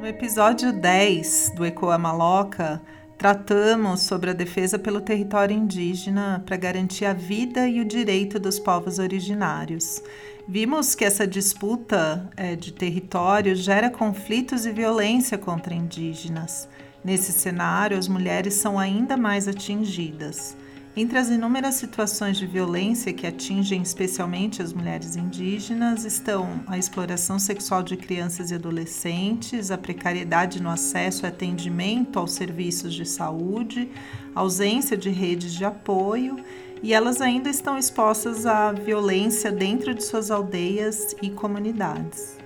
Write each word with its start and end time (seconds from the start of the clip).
No 0.00 0.06
episódio 0.06 0.72
10 0.72 1.52
do 1.54 1.62
Ecoa 1.62 1.98
Maloca, 1.98 2.80
tratamos 3.18 4.00
sobre 4.00 4.30
a 4.30 4.32
defesa 4.32 4.78
pelo 4.78 5.02
território 5.02 5.54
indígena 5.54 6.42
para 6.46 6.56
garantir 6.56 7.04
a 7.04 7.12
vida 7.12 7.68
e 7.68 7.82
o 7.82 7.84
direito 7.84 8.40
dos 8.40 8.58
povos 8.58 8.98
originários. 8.98 10.02
Vimos 10.48 10.94
que 10.94 11.04
essa 11.04 11.26
disputa 11.26 12.30
é, 12.34 12.56
de 12.56 12.72
território 12.72 13.54
gera 13.54 13.90
conflitos 13.90 14.64
e 14.64 14.72
violência 14.72 15.36
contra 15.36 15.74
indígenas. 15.74 16.66
Nesse 17.04 17.30
cenário, 17.30 17.98
as 17.98 18.08
mulheres 18.08 18.54
são 18.54 18.78
ainda 18.78 19.18
mais 19.18 19.46
atingidas. 19.46 20.56
Entre 20.96 21.16
as 21.16 21.30
inúmeras 21.30 21.76
situações 21.76 22.36
de 22.36 22.46
violência 22.46 23.12
que 23.12 23.24
atingem 23.24 23.80
especialmente 23.80 24.60
as 24.60 24.72
mulheres 24.72 25.14
indígenas 25.14 26.04
estão 26.04 26.64
a 26.66 26.76
exploração 26.76 27.38
sexual 27.38 27.80
de 27.80 27.96
crianças 27.96 28.50
e 28.50 28.56
adolescentes, 28.56 29.70
a 29.70 29.78
precariedade 29.78 30.60
no 30.60 30.68
acesso 30.68 31.24
e 31.24 31.28
atendimento 31.28 32.18
aos 32.18 32.32
serviços 32.32 32.92
de 32.92 33.06
saúde, 33.06 33.88
ausência 34.34 34.96
de 34.96 35.10
redes 35.10 35.54
de 35.54 35.64
apoio 35.64 36.36
e 36.82 36.92
elas 36.92 37.20
ainda 37.20 37.48
estão 37.48 37.78
expostas 37.78 38.44
à 38.44 38.72
violência 38.72 39.52
dentro 39.52 39.94
de 39.94 40.02
suas 40.02 40.28
aldeias 40.28 41.14
e 41.22 41.30
comunidades. 41.30 42.36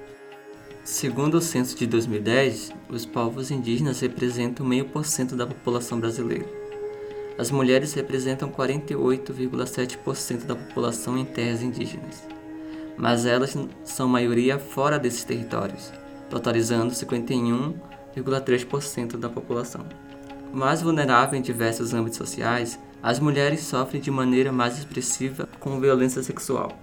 Segundo 0.84 1.38
o 1.38 1.40
censo 1.40 1.74
de 1.78 1.86
2010, 1.86 2.72
os 2.90 3.06
povos 3.06 3.50
indígenas 3.50 4.00
representam 4.00 4.66
meio 4.66 4.84
por 4.84 5.06
cento 5.06 5.34
da 5.34 5.46
população 5.46 5.98
brasileira. 5.98 6.63
As 7.36 7.50
mulheres 7.50 7.92
representam 7.94 8.48
48,7% 8.48 10.44
da 10.44 10.54
população 10.54 11.18
em 11.18 11.24
terras 11.24 11.62
indígenas, 11.62 12.22
mas 12.96 13.26
elas 13.26 13.58
são 13.82 14.08
maioria 14.08 14.56
fora 14.58 15.00
desses 15.00 15.24
territórios, 15.24 15.92
totalizando 16.30 16.92
51,3% 16.92 19.16
da 19.16 19.28
população. 19.28 19.84
Mais 20.52 20.80
vulnerável 20.80 21.36
em 21.36 21.42
diversos 21.42 21.92
âmbitos 21.92 22.18
sociais, 22.18 22.78
as 23.02 23.18
mulheres 23.18 23.62
sofrem 23.62 24.00
de 24.00 24.12
maneira 24.12 24.52
mais 24.52 24.78
expressiva 24.78 25.48
com 25.58 25.80
violência 25.80 26.22
sexual. 26.22 26.78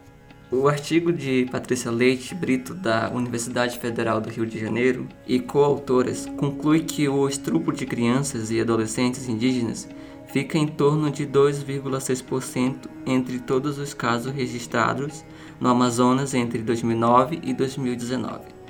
O 0.51 0.67
artigo 0.67 1.13
de 1.13 1.47
Patrícia 1.49 1.89
Leite 1.89 2.35
Brito, 2.35 2.73
da 2.73 3.09
Universidade 3.09 3.79
Federal 3.79 4.19
do 4.19 4.29
Rio 4.29 4.45
de 4.45 4.59
Janeiro, 4.59 5.07
e 5.25 5.39
coautoras, 5.39 6.25
conclui 6.35 6.81
que 6.81 7.07
o 7.07 7.29
estupro 7.29 7.73
de 7.73 7.85
crianças 7.85 8.51
e 8.51 8.59
adolescentes 8.59 9.29
indígenas 9.29 9.87
fica 10.31 10.57
em 10.57 10.67
torno 10.67 11.11
de 11.11 11.25
2,6% 11.25 12.89
entre 13.05 13.39
todos 13.39 13.77
os 13.77 13.93
casos 13.93 14.33
registrados 14.33 15.23
no 15.59 15.69
Amazonas 15.69 16.33
entre 16.33 16.59
2009 16.59 17.39
e 17.43 17.53
2019. 17.53 18.61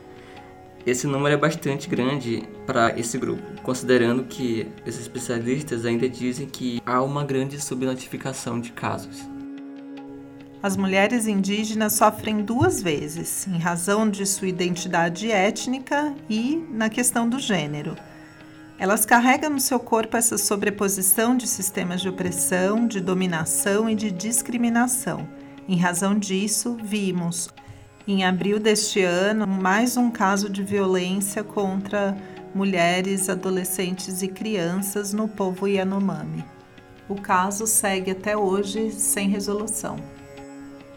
Esse 0.86 1.06
número 1.06 1.36
é 1.36 1.38
bastante 1.38 1.88
grande 1.88 2.44
para 2.66 2.98
esse 2.98 3.18
grupo, 3.18 3.44
considerando 3.62 4.23
que 4.23 4.68
os 4.86 5.00
especialistas 5.00 5.86
ainda 5.86 6.09
dizem 6.09 6.48
que 6.48 6.81
há 6.84 7.03
uma 7.03 7.23
grande 7.23 7.62
subnotificação 7.62 8.59
de 8.59 8.72
casos. 8.72 9.30
As 10.64 10.75
mulheres 10.75 11.28
indígenas 11.28 11.94
sofrem 11.94 12.44
duas 12.44 12.81
vezes, 12.81 13.48
em 13.48 13.58
razão 13.58 14.09
de 14.09 14.25
sua 14.25 14.48
identidade 14.48 15.31
étnica 15.31 16.16
e 16.30 16.64
na 16.72 16.90
questão 16.90 17.30
do 17.30 17.40
gênero. 17.40 17.96
Elas 18.82 19.06
carregam 19.06 19.52
no 19.52 19.60
seu 19.60 19.80
corpo 19.80 20.18
essa 20.18 20.40
sobreposição 20.40 21.38
de 21.38 21.46
sistemas 21.46 22.02
de 22.02 22.10
opressão, 22.10 22.88
de 22.88 23.00
dominação 23.00 23.88
e 23.88 23.94
de 23.94 24.10
discriminação. 24.10 25.30
Em 25.70 25.78
razão 25.78 26.18
disso, 26.18 26.76
vimos, 26.84 27.48
em 28.08 28.26
abril 28.26 28.59
deste 28.59 29.04
ano, 29.04 29.46
mais 29.46 29.98
um 29.98 30.09
caso 30.09 30.50
de 30.50 30.64
violência 30.64 31.44
contra 31.44 32.18
mulheres, 32.56 33.30
adolescentes 33.30 34.24
e 34.24 34.28
crianças 34.28 35.14
no 35.14 35.28
povo 35.28 35.68
Yanomami. 35.68 36.44
O 37.08 37.14
caso 37.14 37.68
segue 37.68 38.09
até 38.09 38.36
hoje 38.36 38.90
sem 38.90 39.30
resolução. 39.30 39.96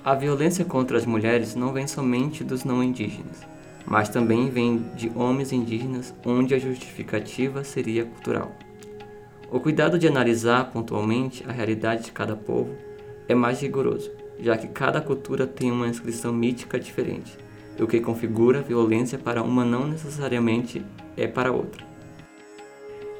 A 0.03 0.15
violência 0.15 0.65
contra 0.65 0.97
as 0.97 1.05
mulheres 1.05 1.55
não 1.55 1.71
vem 1.71 1.87
somente 1.87 2.43
dos 2.43 2.65
não 2.65 2.83
indígenas, 2.83 3.41
mas 3.87 4.09
também 4.09 4.49
vem 4.49 4.79
de 4.95 5.11
homens 5.15 5.53
indígenas, 5.53 6.15
onde 6.25 6.55
a 6.55 6.59
justificativa 6.59 7.65
seria 7.65 8.05
cultural. 8.05 8.53
O 9.51 9.61
cuidado 9.61 9.99
de 9.99 10.09
analisar 10.09 10.71
pontualmente 10.71 11.45
a 11.49 11.53
realidade 11.53 12.05
de 12.05 12.13
cada 12.13 12.35
povo 12.35 12.75
é 13.29 13.35
mais 13.35 13.61
rigoroso, 13.61 14.11
já 14.41 14.57
que 14.57 14.69
cada 14.69 15.01
cultura 15.01 15.47
tem 15.47 15.71
uma 15.71 15.87
inscrição 15.87 16.33
mítica 16.33 16.79
diferente, 16.79 17.37
o 17.79 17.87
que 17.87 18.01
configura 18.01 18.63
violência 18.63 19.19
para 19.19 19.43
uma 19.43 19.65
não 19.65 19.87
necessariamente 19.87 20.85
é 21.17 21.27
para 21.27 21.53
outra. 21.53 21.85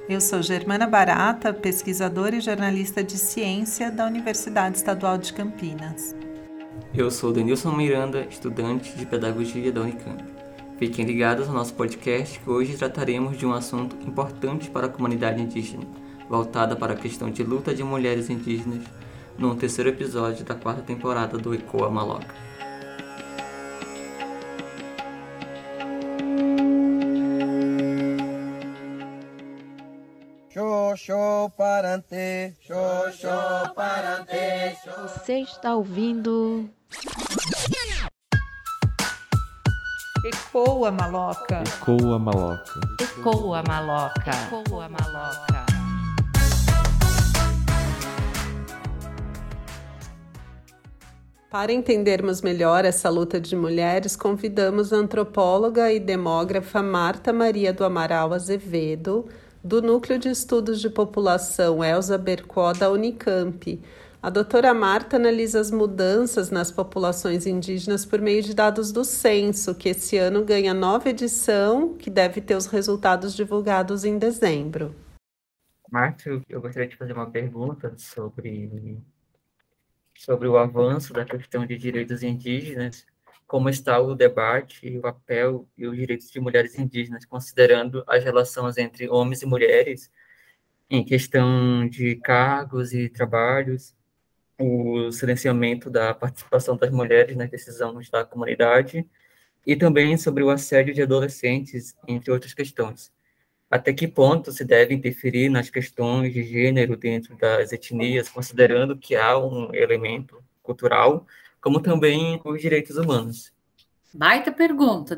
Eu 0.09 0.21
sou 0.21 0.43
Germana 0.43 0.87
Barata, 0.87 1.53
pesquisadora 1.53 2.37
e 2.37 2.41
jornalista 2.41 3.03
de 3.03 3.17
ciência 3.17 3.91
da 3.91 4.07
Universidade 4.07 4.77
Estadual 4.77 5.17
de 5.17 5.33
Campinas. 5.33 6.15
Eu 6.95 7.11
sou 7.11 7.33
Denilson 7.33 7.73
Miranda, 7.73 8.27
estudante 8.29 8.95
de 8.97 9.07
Pedagogia 9.07 9.73
da 9.73 9.81
Unicamp. 9.81 10.34
Fiquem 10.79 11.05
ligados 11.05 11.49
ao 11.49 11.55
nosso 11.55 11.73
podcast 11.75 12.41
que 12.41 12.51
hoje 12.51 12.77
trataremos 12.77 13.39
de 13.39 13.47
um 13.47 13.53
assunto 13.53 13.97
importante 14.07 14.69
para 14.69 14.87
a 14.87 14.91
comunidade 14.91 15.41
indígena, 15.41 15.87
voltada 16.29 16.75
para 16.75 16.95
a 16.95 16.97
questão 16.97 17.31
de 17.31 17.45
luta 17.45 17.73
de 17.73 17.85
mulheres 17.85 18.29
indígenas, 18.29 18.83
no 19.39 19.55
terceiro 19.55 19.91
episódio 19.91 20.45
da 20.45 20.55
quarta 20.55 20.83
temporada 20.83 21.39
do 21.39 21.55
Ecoa 21.55 21.89
Maloca. 21.91 22.35
Você 35.09 35.39
está 35.41 35.75
ouvindo 35.75 36.69
Ecoa 40.57 40.93
maloca. 40.93 41.65
Ecoa 41.67 42.17
maloca. 42.17 42.81
Ecoa 43.01 43.63
maloca. 43.67 44.31
Ecoa 44.53 44.89
maloca. 44.89 45.67
Para 51.51 51.73
entendermos 51.73 52.41
melhor 52.41 52.85
essa 52.85 53.11
luta 53.11 53.41
de 53.41 53.57
mulheres, 53.57 54.15
convidamos 54.15 54.93
a 54.93 54.97
antropóloga 54.99 55.93
e 55.93 55.99
demógrafa 55.99 56.81
Marta 56.81 57.33
Maria 57.33 57.73
do 57.73 57.85
Amaral 57.85 58.33
Azevedo, 58.33 59.27
do 59.61 59.83
Núcleo 59.83 60.21
de 60.21 60.29
Estudos 60.29 60.81
de 60.81 60.89
População 60.89 61.83
Elza 61.83 62.17
Bercó 62.17 62.73
da 62.73 62.93
Unicamp. 62.93 63.83
A 64.25 64.31
doutora 64.31 64.73
Marta 64.73 65.17
analisa 65.17 65.61
as 65.61 65.71
mudanças 65.71 66.51
nas 66.51 66.73
populações 66.73 67.47
indígenas 67.47 68.07
por 68.07 68.23
meio 68.23 68.43
de 68.43 68.55
dados 68.55 68.91
do 68.91 69.05
censo, 69.05 69.75
que 69.75 69.91
esse 69.91 70.17
ano 70.17 70.43
ganha 70.43 70.73
nova 70.73 71.11
edição, 71.11 71.95
que 71.95 72.09
deve 72.09 72.41
ter 72.41 72.57
os 72.57 72.65
resultados 72.65 73.37
divulgados 73.37 74.03
em 74.03 74.17
dezembro. 74.17 74.95
Marta, 75.91 76.41
eu 76.49 76.59
gostaria 76.59 76.89
de 76.89 76.97
fazer 76.97 77.13
uma 77.13 77.31
pergunta 77.31 77.93
sobre 77.99 78.99
sobre 80.17 80.49
o 80.49 80.57
avanço 80.57 81.13
da 81.13 81.27
questão 81.27 81.67
de 81.67 81.77
direitos 81.77 82.23
indígenas, 82.23 83.07
como 83.47 83.69
está 83.69 84.01
o 84.01 84.15
debate, 84.15 84.97
o 84.97 85.03
papel 85.03 85.69
e 85.77 85.87
os 85.87 85.95
direitos 85.95 86.31
de 86.31 86.41
mulheres 86.41 86.79
indígenas, 86.79 87.27
considerando 87.27 88.03
as 88.07 88.25
relações 88.25 88.79
entre 88.79 89.07
homens 89.07 89.43
e 89.43 89.47
mulheres 89.47 90.11
em 90.89 91.05
questão 91.05 91.87
de 91.87 92.17
cargos 92.17 92.95
e 92.95 93.11
trabalhos, 93.11 93.95
o 94.59 95.11
silenciamento 95.13 95.91
da 95.91 96.15
participação 96.15 96.77
das 96.77 96.91
mulheres 96.91 97.37
nas 97.37 97.51
decisões 97.51 98.11
da 98.11 98.25
comunidade 98.25 99.07
e 99.67 99.77
também 99.77 100.17
sobre 100.17 100.43
o 100.43 100.51
assédio 100.51 100.95
de 100.95 101.03
adolescentes, 101.03 101.97
entre 102.07 102.31
outras 102.31 102.55
questões 102.55 103.13
até 103.75 103.93
que 103.93 104.07
ponto 104.07 104.53
se 104.53 104.65
deve 104.65 104.95
interferir 104.95 105.49
nas 105.49 105.69
questões 105.69 106.33
de 106.33 106.45
gênero 106.45 106.97
dentro 106.97 107.37
das 107.37 107.73
etnias, 107.73 108.29
considerando 108.29 108.97
que 108.97 109.17
há 109.17 109.37
um 109.37 109.75
elemento 109.75 110.41
cultural, 110.63 111.27
como 111.61 111.81
também 111.81 112.41
os 112.45 112.61
direitos 112.61 112.97
humanos. 112.97 113.53
Baita 114.13 114.53
pergunta, 114.53 115.17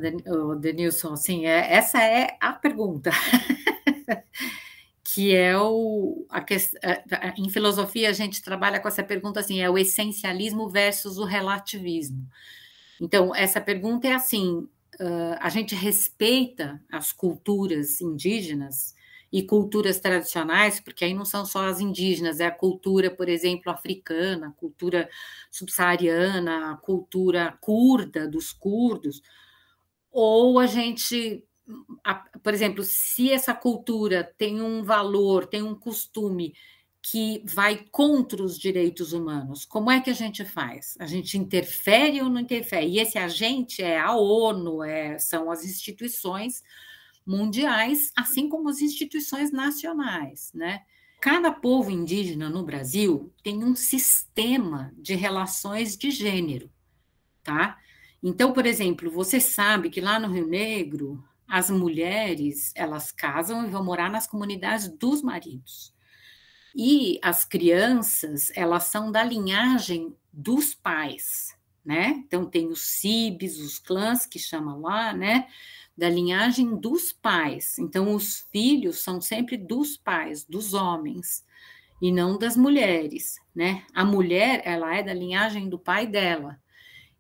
Denilson. 0.59 1.13
Assim, 1.13 1.45
é, 1.45 1.75
essa 1.75 2.03
é 2.03 2.37
a 2.41 2.55
pergunta. 2.55 3.11
que 5.17 5.35
é 5.35 5.59
o 5.59 6.27
a, 6.29 6.41
a, 6.41 7.35
em 7.39 7.49
filosofia 7.49 8.11
a 8.11 8.13
gente 8.13 8.43
trabalha 8.43 8.79
com 8.79 8.87
essa 8.87 9.03
pergunta 9.03 9.41
assim 9.41 9.63
é 9.63 9.71
o 9.71 9.79
essencialismo 9.79 10.69
versus 10.69 11.17
o 11.17 11.25
relativismo. 11.25 12.29
Então 13.01 13.35
essa 13.35 13.59
pergunta 13.59 14.07
é 14.07 14.13
assim 14.13 14.69
uh, 15.01 15.37
a 15.41 15.49
gente 15.49 15.75
respeita 15.75 16.85
as 16.93 17.13
culturas 17.13 17.99
indígenas 18.03 18.95
e 19.33 19.43
culturas 19.43 19.99
tradicionais, 19.99 20.81
porque 20.81 21.07
aí 21.07 21.15
não 21.15 21.25
são 21.25 21.47
só 21.47 21.67
as 21.67 21.81
indígenas, 21.81 22.39
é 22.39 22.45
a 22.45 22.51
cultura, 22.51 23.11
por 23.11 23.27
exemplo, 23.27 23.73
africana, 23.73 24.49
a 24.49 24.53
cultura 24.53 25.09
subsaariana, 25.51 26.73
a 26.73 26.77
cultura 26.77 27.57
curda 27.63 28.29
dos 28.29 28.53
curdos, 28.53 29.23
ou 30.13 30.59
a 30.59 30.67
gente 30.67 31.43
por 32.47 32.55
exemplo, 32.55 32.85
se 32.85 33.33
essa 33.33 33.53
cultura 33.53 34.33
tem 34.39 34.63
um 34.63 34.85
valor, 34.85 35.47
tem 35.47 35.65
um 35.65 35.75
costume 35.75 36.55
que 37.03 37.43
vai 37.45 37.85
contra 37.91 38.41
os 38.41 38.57
direitos 38.57 39.13
humanos, 39.13 39.65
como 39.65 39.91
é 39.91 40.01
que 40.01 40.11
a 40.11 40.15
gente 40.15 40.45
faz? 40.45 40.95
A 41.01 41.07
gente 41.07 41.37
interfere 41.37 42.23
ou 42.23 42.31
não 42.31 42.41
interfere? 42.41 42.87
E 42.87 43.01
esse 43.01 43.19
agente 43.19 43.83
é 43.83 43.99
a 43.99 44.15
ONU, 44.15 44.85
é, 44.85 45.19
são 45.19 45.51
as 45.51 45.65
instituições 45.65 46.63
mundiais, 47.27 48.13
assim 48.15 48.49
como 48.49 48.69
as 48.69 48.81
instituições 48.81 49.51
nacionais, 49.51 50.53
né? 50.55 50.83
Cada 51.21 51.51
povo 51.51 51.91
indígena 51.91 52.49
no 52.49 52.63
Brasil 52.63 53.35
tem 53.43 53.65
um 53.65 53.75
sistema 53.75 54.95
de 54.97 55.17
relações 55.17 55.97
de 55.97 56.13
gênero, 56.13 56.71
tá? 57.43 57.77
Então, 58.23 58.53
por 58.53 58.67
exemplo, 58.67 59.11
você 59.11 59.41
sabe 59.41 59.91
que 59.91 60.01
lá 60.01 60.21
no 60.21 60.33
Rio 60.33 60.47
Negro 60.47 61.25
as 61.49 61.71
mulheres 61.71 62.73
elas 62.75 63.13
casam 63.13 63.67
e 63.67 63.71
vão 63.71 63.85
morar 63.85 64.11
nas 64.11 64.27
comunidades 64.27 64.89
dos 64.89 65.23
maridos. 65.23 65.95
E 66.75 67.19
as 67.23 67.45
crianças, 67.45 68.51
elas 68.55 68.85
são 68.85 69.11
da 69.11 69.23
linhagem 69.23 70.15
dos 70.31 70.75
pais, 70.75 71.57
né? 71.85 72.23
Então 72.27 72.45
tem 72.45 72.69
os 72.69 72.83
cibes, 72.83 73.59
os 73.59 73.79
clãs 73.79 74.27
que 74.27 74.39
chamam 74.39 74.81
lá, 74.81 75.13
né? 75.13 75.49
Da 75.97 76.11
linhagem 76.11 76.77
dos 76.77 77.13
pais. 77.13 77.79
Então 77.79 78.15
os 78.15 78.41
filhos 78.53 78.99
são 78.99 79.21
sempre 79.21 79.57
dos 79.57 79.97
pais, 79.97 80.45
dos 80.45 80.75
homens, 80.75 81.47
e 82.01 82.13
não 82.13 82.39
das 82.39 82.57
mulheres, 82.57 83.37
né? 83.55 83.85
A 83.95 84.05
mulher, 84.05 84.61
ela 84.65 84.95
é 84.95 85.03
da 85.03 85.15
linhagem 85.15 85.69
do 85.69 85.79
pai 85.79 86.07
dela. 86.07 86.61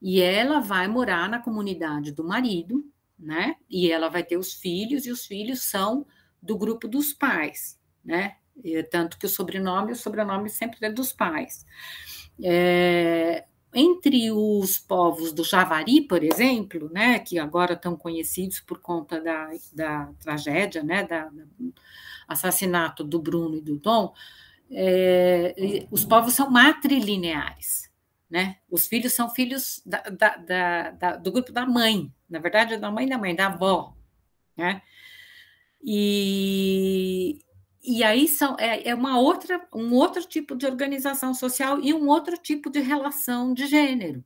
E 0.02 0.20
ela 0.20 0.60
vai 0.60 0.86
morar 0.86 1.28
na 1.30 1.38
comunidade 1.38 2.12
do 2.12 2.22
marido, 2.22 2.84
né? 3.18 3.56
E 3.68 3.90
ela 3.90 4.08
vai 4.08 4.22
ter 4.22 4.36
os 4.36 4.54
filhos, 4.54 5.06
e 5.06 5.10
os 5.10 5.26
filhos 5.26 5.62
são 5.62 6.06
do 6.42 6.56
grupo 6.56 6.86
dos 6.86 7.12
pais, 7.12 7.78
né? 8.04 8.36
E, 8.62 8.82
tanto 8.82 9.18
que 9.18 9.26
o 9.26 9.28
sobrenome, 9.28 9.92
o 9.92 9.96
sobrenome 9.96 10.48
sempre 10.48 10.86
é 10.86 10.90
dos 10.90 11.12
pais. 11.12 11.66
É, 12.42 13.44
entre 13.74 14.30
os 14.30 14.78
povos 14.78 15.32
do 15.32 15.44
Javari, 15.44 16.00
por 16.02 16.22
exemplo, 16.22 16.90
né, 16.92 17.18
que 17.18 17.38
agora 17.38 17.74
estão 17.74 17.96
conhecidos 17.96 18.60
por 18.60 18.80
conta 18.80 19.20
da, 19.20 19.50
da 19.72 20.12
tragédia, 20.18 20.82
né, 20.82 21.04
da, 21.04 21.28
do 21.28 21.74
assassinato 22.26 23.04
do 23.04 23.20
Bruno 23.20 23.56
e 23.56 23.60
do 23.60 23.78
Dom, 23.78 24.14
é, 24.70 25.86
os 25.90 26.04
povos 26.04 26.32
são 26.32 26.50
matrilineares, 26.50 27.90
né? 28.30 28.56
Os 28.70 28.86
filhos 28.86 29.12
são 29.12 29.30
filhos 29.30 29.82
da, 29.84 30.00
da, 30.02 30.90
da, 30.90 31.16
do 31.16 31.32
grupo 31.32 31.52
da 31.52 31.66
mãe, 31.66 32.12
na 32.28 32.38
verdade, 32.38 32.76
da 32.76 32.90
mãe 32.90 33.08
da 33.08 33.18
mãe, 33.18 33.34
da 33.34 33.46
avó, 33.46 33.96
né? 34.56 34.82
E, 35.82 37.38
e 37.82 38.02
aí 38.02 38.26
são, 38.26 38.56
é, 38.58 38.88
é 38.88 38.94
uma 38.94 39.18
outra, 39.20 39.64
um 39.72 39.94
outro 39.94 40.24
tipo 40.24 40.56
de 40.56 40.66
organização 40.66 41.32
social 41.32 41.80
e 41.80 41.94
um 41.94 42.08
outro 42.08 42.36
tipo 42.36 42.68
de 42.68 42.80
relação 42.80 43.54
de 43.54 43.66
gênero. 43.66 44.24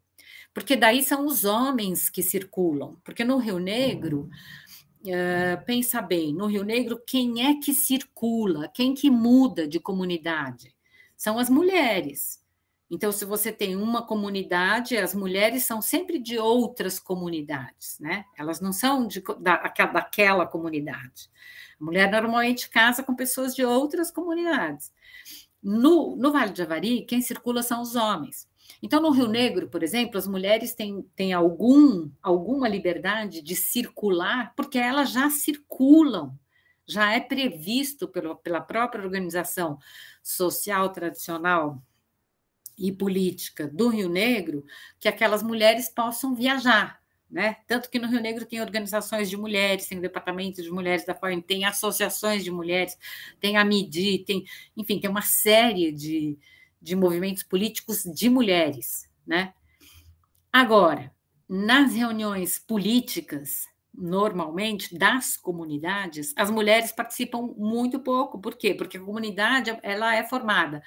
Porque 0.54 0.74
daí 0.74 1.02
são 1.02 1.26
os 1.26 1.44
homens 1.44 2.08
que 2.08 2.22
circulam. 2.22 2.96
Porque 3.04 3.24
no 3.24 3.36
Rio 3.36 3.58
Negro, 3.58 4.28
uh, 5.02 5.64
pensa 5.64 6.00
bem, 6.02 6.34
no 6.34 6.46
Rio 6.46 6.64
Negro, 6.64 7.00
quem 7.06 7.46
é 7.46 7.60
que 7.60 7.72
circula, 7.74 8.68
quem 8.68 8.94
que 8.94 9.10
muda 9.10 9.68
de 9.68 9.78
comunidade? 9.78 10.74
São 11.16 11.38
as 11.38 11.50
mulheres. 11.50 12.39
Então, 12.90 13.12
se 13.12 13.24
você 13.24 13.52
tem 13.52 13.76
uma 13.76 14.04
comunidade, 14.04 14.96
as 14.96 15.14
mulheres 15.14 15.64
são 15.64 15.80
sempre 15.80 16.18
de 16.18 16.38
outras 16.38 16.98
comunidades, 16.98 17.96
né? 18.00 18.24
Elas 18.36 18.60
não 18.60 18.72
são 18.72 19.06
de, 19.06 19.22
da, 19.38 19.56
daquela 19.86 20.44
comunidade. 20.44 21.30
A 21.80 21.84
mulher 21.84 22.10
normalmente 22.10 22.68
casa 22.68 23.02
com 23.04 23.14
pessoas 23.14 23.54
de 23.54 23.64
outras 23.64 24.10
comunidades. 24.10 24.92
No, 25.62 26.16
no 26.16 26.32
Vale 26.32 26.50
de 26.50 26.58
Javari, 26.58 27.04
quem 27.06 27.22
circula 27.22 27.62
são 27.62 27.80
os 27.80 27.94
homens. 27.94 28.48
Então, 28.82 29.00
no 29.00 29.10
Rio 29.10 29.28
Negro, 29.28 29.68
por 29.68 29.84
exemplo, 29.84 30.18
as 30.18 30.26
mulheres 30.26 30.74
têm, 30.74 31.02
têm 31.14 31.32
algum, 31.32 32.10
alguma 32.20 32.68
liberdade 32.68 33.40
de 33.40 33.54
circular, 33.54 34.52
porque 34.56 34.78
elas 34.78 35.12
já 35.12 35.30
circulam, 35.30 36.36
já 36.86 37.12
é 37.12 37.20
previsto 37.20 38.08
pelo, 38.08 38.34
pela 38.36 38.60
própria 38.60 39.04
organização 39.04 39.78
social 40.22 40.88
tradicional 40.90 41.80
e 42.80 42.90
política 42.90 43.68
do 43.68 43.88
Rio 43.88 44.08
Negro 44.08 44.64
que 44.98 45.06
aquelas 45.06 45.42
mulheres 45.42 45.90
possam 45.90 46.34
viajar, 46.34 46.98
né? 47.30 47.58
Tanto 47.66 47.90
que 47.90 47.98
no 47.98 48.08
Rio 48.08 48.20
Negro 48.20 48.46
tem 48.46 48.60
organizações 48.60 49.28
de 49.28 49.36
mulheres, 49.36 49.86
tem 49.86 50.00
departamentos 50.00 50.64
de 50.64 50.70
mulheres 50.70 51.04
da 51.04 51.14
FOIM, 51.14 51.42
tem 51.42 51.66
associações 51.66 52.42
de 52.42 52.50
mulheres, 52.50 52.98
tem 53.38 53.58
a 53.58 53.64
MIDI, 53.64 54.24
tem, 54.26 54.44
enfim, 54.74 54.98
tem 54.98 55.10
uma 55.10 55.20
série 55.20 55.92
de, 55.92 56.38
de 56.80 56.96
movimentos 56.96 57.42
políticos 57.42 58.02
de 58.02 58.30
mulheres, 58.30 59.08
né? 59.26 59.52
Agora, 60.50 61.12
nas 61.46 61.94
reuniões 61.94 62.58
políticas, 62.58 63.66
normalmente 63.92 64.96
das 64.96 65.36
comunidades, 65.36 66.32
as 66.34 66.50
mulheres 66.50 66.92
participam 66.92 67.54
muito 67.56 68.00
pouco. 68.00 68.40
Por 68.40 68.56
quê? 68.56 68.72
Porque 68.72 68.96
a 68.96 69.00
comunidade 69.00 69.76
ela 69.82 70.16
é 70.16 70.24
formada 70.24 70.82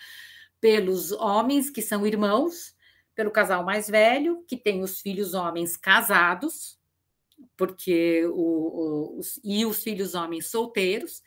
pelos 0.64 1.12
homens 1.12 1.70
que 1.70 1.82
são 1.82 2.08
irmãos, 2.08 2.74
pelo 3.14 3.32
casal 3.32 3.66
mais 3.66 3.90
velho, 3.90 4.46
que 4.48 4.56
tem 4.56 4.82
os 4.82 5.02
filhos 5.02 5.34
homens 5.34 5.76
casados, 5.76 6.80
porque 7.58 8.26
o, 8.28 8.32
o, 8.32 9.20
os, 9.20 9.42
e 9.44 9.66
os 9.66 9.84
filhos 9.84 10.16
homens 10.16 10.48
solteiros, 10.48 11.22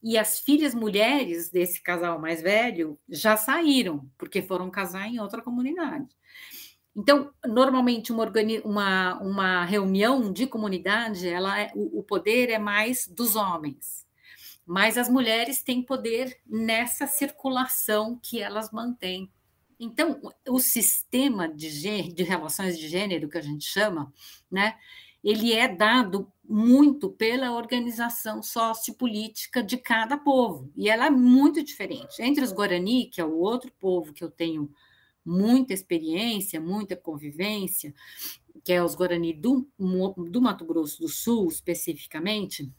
e 0.00 0.16
as 0.16 0.38
filhas 0.38 0.72
mulheres 0.72 1.50
desse 1.50 1.82
casal 1.82 2.20
mais 2.20 2.40
velho 2.40 2.96
já 3.08 3.36
saíram, 3.36 4.08
porque 4.16 4.40
foram 4.40 4.70
casar 4.70 5.08
em 5.08 5.18
outra 5.18 5.42
comunidade. 5.42 6.06
Então, 6.94 7.32
normalmente, 7.44 8.12
uma, 8.12 8.32
uma, 8.64 9.18
uma 9.20 9.64
reunião 9.64 10.32
de 10.32 10.46
comunidade, 10.46 11.26
ela 11.26 11.58
é, 11.58 11.72
o, 11.74 11.98
o 11.98 12.02
poder 12.04 12.50
é 12.50 12.58
mais 12.60 13.08
dos 13.08 13.34
homens 13.34 14.05
mas 14.66 14.98
as 14.98 15.08
mulheres 15.08 15.62
têm 15.62 15.80
poder 15.80 16.36
nessa 16.44 17.06
circulação 17.06 18.18
que 18.20 18.42
elas 18.42 18.72
mantêm. 18.72 19.30
Então, 19.78 20.20
o 20.48 20.58
sistema 20.58 21.48
de, 21.48 22.12
de 22.12 22.22
relações 22.24 22.78
de 22.78 22.88
gênero, 22.88 23.28
que 23.28 23.38
a 23.38 23.42
gente 23.42 23.64
chama, 23.64 24.12
né, 24.50 24.76
ele 25.22 25.52
é 25.52 25.68
dado 25.68 26.32
muito 26.42 27.10
pela 27.10 27.52
organização 27.52 28.42
sociopolítica 28.42 29.62
de 29.62 29.76
cada 29.76 30.16
povo, 30.16 30.70
e 30.76 30.88
ela 30.88 31.06
é 31.06 31.10
muito 31.10 31.62
diferente. 31.62 32.20
Entre 32.20 32.42
os 32.42 32.52
Guarani, 32.52 33.06
que 33.06 33.20
é 33.20 33.24
o 33.24 33.38
outro 33.38 33.70
povo 33.78 34.12
que 34.12 34.24
eu 34.24 34.30
tenho 34.30 34.70
muita 35.24 35.74
experiência, 35.74 36.60
muita 36.60 36.96
convivência, 36.96 37.92
que 38.64 38.72
é 38.72 38.82
os 38.82 38.94
Guarani 38.94 39.32
do, 39.32 39.68
do 40.30 40.40
Mato 40.40 40.64
Grosso 40.64 41.00
do 41.00 41.08
Sul, 41.08 41.48
especificamente, 41.48 42.72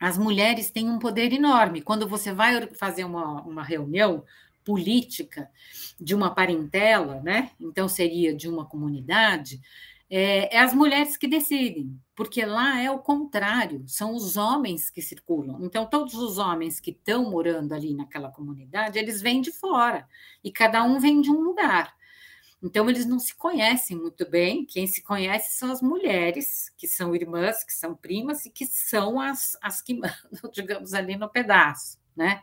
as 0.00 0.16
mulheres 0.16 0.70
têm 0.70 0.88
um 0.88 0.98
poder 0.98 1.32
enorme. 1.32 1.82
Quando 1.82 2.08
você 2.08 2.32
vai 2.32 2.66
fazer 2.74 3.04
uma, 3.04 3.42
uma 3.42 3.62
reunião 3.62 4.24
política 4.64 5.50
de 6.00 6.14
uma 6.14 6.34
parentela, 6.34 7.20
né? 7.22 7.50
Então 7.60 7.88
seria 7.88 8.34
de 8.34 8.48
uma 8.48 8.64
comunidade, 8.64 9.60
é, 10.12 10.56
é, 10.56 10.58
as 10.58 10.74
mulheres 10.74 11.16
que 11.16 11.28
decidem, 11.28 11.96
porque 12.16 12.44
lá 12.44 12.80
é 12.80 12.90
o 12.90 12.98
contrário, 12.98 13.84
são 13.86 14.12
os 14.12 14.36
homens 14.36 14.90
que 14.90 15.00
circulam. 15.00 15.58
Então, 15.62 15.86
todos 15.86 16.14
os 16.14 16.36
homens 16.36 16.80
que 16.80 16.90
estão 16.90 17.30
morando 17.30 17.72
ali 17.72 17.94
naquela 17.94 18.28
comunidade, 18.28 18.98
eles 18.98 19.22
vêm 19.22 19.40
de 19.40 19.52
fora, 19.52 20.08
e 20.42 20.50
cada 20.50 20.82
um 20.82 20.98
vem 20.98 21.20
de 21.20 21.30
um 21.30 21.40
lugar. 21.40 21.94
Então, 22.62 22.88
eles 22.90 23.06
não 23.06 23.18
se 23.18 23.34
conhecem 23.34 23.96
muito 23.96 24.28
bem. 24.28 24.66
Quem 24.66 24.86
se 24.86 25.02
conhece 25.02 25.52
são 25.58 25.72
as 25.72 25.80
mulheres, 25.80 26.70
que 26.76 26.86
são 26.86 27.14
irmãs, 27.14 27.64
que 27.64 27.72
são 27.72 27.94
primas 27.94 28.44
e 28.44 28.50
que 28.50 28.66
são 28.66 29.18
as, 29.18 29.56
as 29.62 29.80
que 29.80 29.94
mandam, 29.94 30.50
digamos, 30.52 30.92
ali 30.92 31.16
no 31.16 31.28
pedaço, 31.28 31.98
né? 32.14 32.42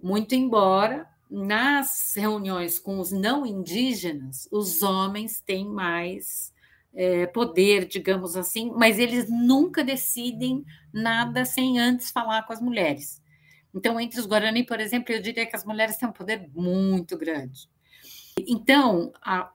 Muito 0.00 0.34
embora 0.34 1.08
nas 1.30 2.14
reuniões 2.14 2.78
com 2.78 3.00
os 3.00 3.10
não 3.10 3.44
indígenas, 3.44 4.46
os 4.52 4.82
homens 4.82 5.40
têm 5.40 5.66
mais 5.66 6.54
é, 6.94 7.26
poder, 7.26 7.86
digamos 7.86 8.36
assim, 8.36 8.70
mas 8.76 8.98
eles 8.98 9.28
nunca 9.28 9.82
decidem 9.82 10.64
nada 10.92 11.44
sem 11.44 11.78
antes 11.78 12.10
falar 12.10 12.44
com 12.44 12.52
as 12.52 12.60
mulheres. 12.60 13.20
Então, 13.74 13.98
entre 13.98 14.20
os 14.20 14.26
Guarani, 14.26 14.64
por 14.64 14.78
exemplo, 14.78 15.12
eu 15.12 15.20
diria 15.20 15.44
que 15.44 15.56
as 15.56 15.64
mulheres 15.64 15.96
têm 15.96 16.08
um 16.08 16.12
poder 16.12 16.48
muito 16.54 17.18
grande. 17.18 17.68
Então, 18.38 19.12
a, 19.22 19.52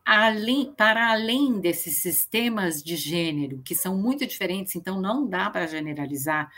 para 0.77 1.11
além 1.11 1.59
desses 1.59 1.97
sistemas 1.97 2.81
de 2.81 2.95
gênero, 2.95 3.61
que 3.61 3.75
são 3.75 3.97
muito 3.97 4.25
diferentes, 4.25 4.75
então 4.75 5.01
não 5.01 5.27
dá 5.27 5.49
para 5.49 5.67
generalizar, 5.67 6.49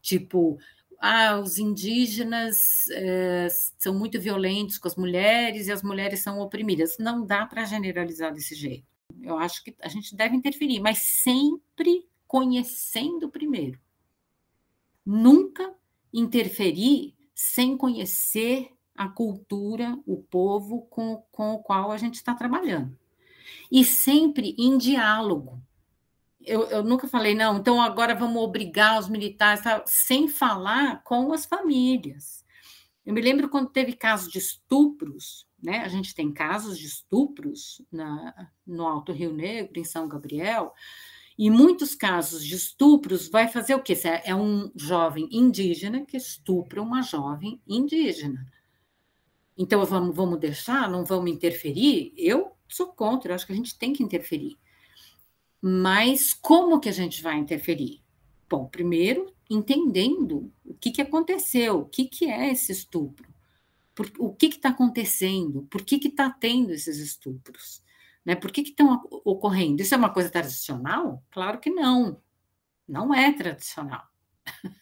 tipo, 0.00 0.58
ah, 0.98 1.38
os 1.38 1.58
indígenas 1.58 2.88
eh, 2.90 3.48
são 3.78 3.92
muito 3.92 4.20
violentos 4.20 4.78
com 4.78 4.86
as 4.86 4.96
mulheres 4.96 5.66
e 5.66 5.72
as 5.72 5.82
mulheres 5.82 6.20
são 6.20 6.40
oprimidas. 6.40 6.96
Não 6.98 7.26
dá 7.26 7.44
para 7.44 7.64
generalizar 7.64 8.32
desse 8.32 8.54
jeito. 8.54 8.86
Eu 9.20 9.36
acho 9.38 9.64
que 9.64 9.74
a 9.80 9.88
gente 9.88 10.14
deve 10.14 10.36
interferir, 10.36 10.80
mas 10.80 10.98
sempre 10.98 12.06
conhecendo 12.26 13.28
primeiro. 13.28 13.80
Nunca 15.04 15.74
interferir 16.12 17.14
sem 17.34 17.76
conhecer 17.76 18.70
a 18.94 19.08
cultura, 19.08 19.98
o 20.06 20.16
povo 20.22 20.82
com, 20.90 21.22
com 21.30 21.54
o 21.54 21.62
qual 21.62 21.90
a 21.90 21.96
gente 21.96 22.14
está 22.14 22.34
trabalhando. 22.34 22.96
E 23.70 23.84
sempre 23.84 24.54
em 24.58 24.76
diálogo. 24.76 25.62
Eu, 26.44 26.62
eu, 26.64 26.82
nunca 26.82 27.06
falei, 27.06 27.34
não, 27.34 27.58
então 27.58 27.80
agora 27.80 28.14
vamos 28.14 28.42
obrigar 28.42 28.98
os 28.98 29.08
militares, 29.08 29.62
tá? 29.62 29.82
sem 29.86 30.26
falar 30.26 31.02
com 31.04 31.32
as 31.32 31.46
famílias. 31.46 32.44
Eu 33.06 33.14
me 33.14 33.20
lembro 33.20 33.48
quando 33.48 33.70
teve 33.70 33.92
casos 33.94 34.30
de 34.30 34.38
estupros, 34.38 35.46
né? 35.62 35.78
A 35.78 35.88
gente 35.88 36.14
tem 36.14 36.32
casos 36.32 36.78
de 36.78 36.86
estupros 36.86 37.80
na, 37.90 38.50
no 38.66 38.86
Alto 38.86 39.12
Rio 39.12 39.32
Negro, 39.32 39.78
em 39.78 39.84
São 39.84 40.08
Gabriel, 40.08 40.72
e 41.38 41.50
muitos 41.50 41.94
casos 41.94 42.44
de 42.44 42.54
estupros 42.54 43.28
vai 43.28 43.48
fazer 43.48 43.74
o 43.74 43.82
quê? 43.82 43.94
É 44.24 44.34
um 44.34 44.70
jovem 44.76 45.28
indígena 45.30 46.04
que 46.04 46.16
estupra 46.16 46.82
uma 46.82 47.02
jovem 47.02 47.60
indígena. 47.66 48.46
Então, 49.56 49.84
vamos, 49.84 50.14
vamos 50.14 50.38
deixar, 50.38 50.90
não 50.90 51.04
vamos 51.04 51.30
interferir? 51.30 52.12
Eu 52.16 52.56
sou 52.68 52.88
contra, 52.88 53.30
eu 53.30 53.34
acho 53.34 53.46
que 53.46 53.52
a 53.52 53.56
gente 53.56 53.78
tem 53.78 53.92
que 53.92 54.02
interferir. 54.02 54.56
Mas 55.60 56.34
como 56.34 56.80
que 56.80 56.88
a 56.88 56.92
gente 56.92 57.22
vai 57.22 57.36
interferir? 57.36 58.02
Bom, 58.48 58.66
primeiro, 58.66 59.32
entendendo 59.48 60.52
o 60.64 60.74
que, 60.74 60.90
que 60.90 61.02
aconteceu, 61.02 61.80
o 61.80 61.84
que, 61.84 62.06
que 62.06 62.24
é 62.26 62.50
esse 62.50 62.72
estupro, 62.72 63.32
por, 63.94 64.10
o 64.18 64.34
que 64.34 64.46
está 64.46 64.70
acontecendo, 64.70 65.62
por 65.70 65.82
que 65.84 65.96
está 65.96 66.30
tendo 66.30 66.72
esses 66.72 66.98
estupros, 66.98 67.82
né? 68.24 68.34
por 68.34 68.50
que 68.50 68.62
estão 68.62 69.02
ocorrendo? 69.24 69.82
Isso 69.82 69.94
é 69.94 69.98
uma 69.98 70.12
coisa 70.12 70.30
tradicional? 70.30 71.22
Claro 71.30 71.60
que 71.60 71.70
não, 71.70 72.20
não 72.88 73.14
é 73.14 73.32
tradicional. 73.32 74.04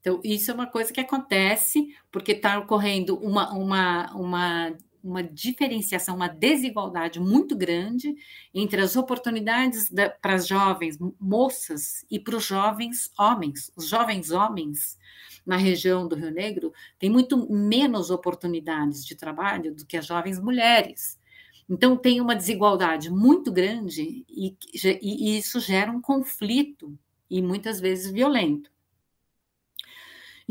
Então, 0.00 0.20
isso 0.24 0.50
é 0.50 0.54
uma 0.54 0.66
coisa 0.66 0.92
que 0.92 1.00
acontece 1.00 1.94
porque 2.10 2.32
está 2.32 2.58
ocorrendo 2.58 3.16
uma, 3.16 3.52
uma, 3.52 4.10
uma, 4.14 4.76
uma 5.04 5.22
diferenciação, 5.22 6.16
uma 6.16 6.28
desigualdade 6.28 7.20
muito 7.20 7.54
grande 7.54 8.14
entre 8.54 8.80
as 8.80 8.96
oportunidades 8.96 9.90
para 10.22 10.34
as 10.34 10.46
jovens 10.46 10.98
moças 11.20 12.04
e 12.10 12.18
para 12.18 12.36
os 12.36 12.44
jovens 12.44 13.10
homens. 13.18 13.70
Os 13.76 13.88
jovens 13.88 14.30
homens 14.30 14.98
na 15.44 15.56
região 15.56 16.08
do 16.08 16.16
Rio 16.16 16.30
Negro 16.30 16.72
têm 16.98 17.10
muito 17.10 17.50
menos 17.52 18.10
oportunidades 18.10 19.04
de 19.04 19.14
trabalho 19.14 19.74
do 19.74 19.84
que 19.84 19.98
as 19.98 20.06
jovens 20.06 20.40
mulheres. 20.40 21.18
Então, 21.68 21.96
tem 21.96 22.20
uma 22.20 22.34
desigualdade 22.34 23.10
muito 23.10 23.52
grande 23.52 24.24
e, 24.28 24.56
e 25.02 25.38
isso 25.38 25.60
gera 25.60 25.92
um 25.92 26.00
conflito 26.00 26.98
e 27.30 27.40
muitas 27.40 27.78
vezes 27.78 28.10
violento. 28.10 28.70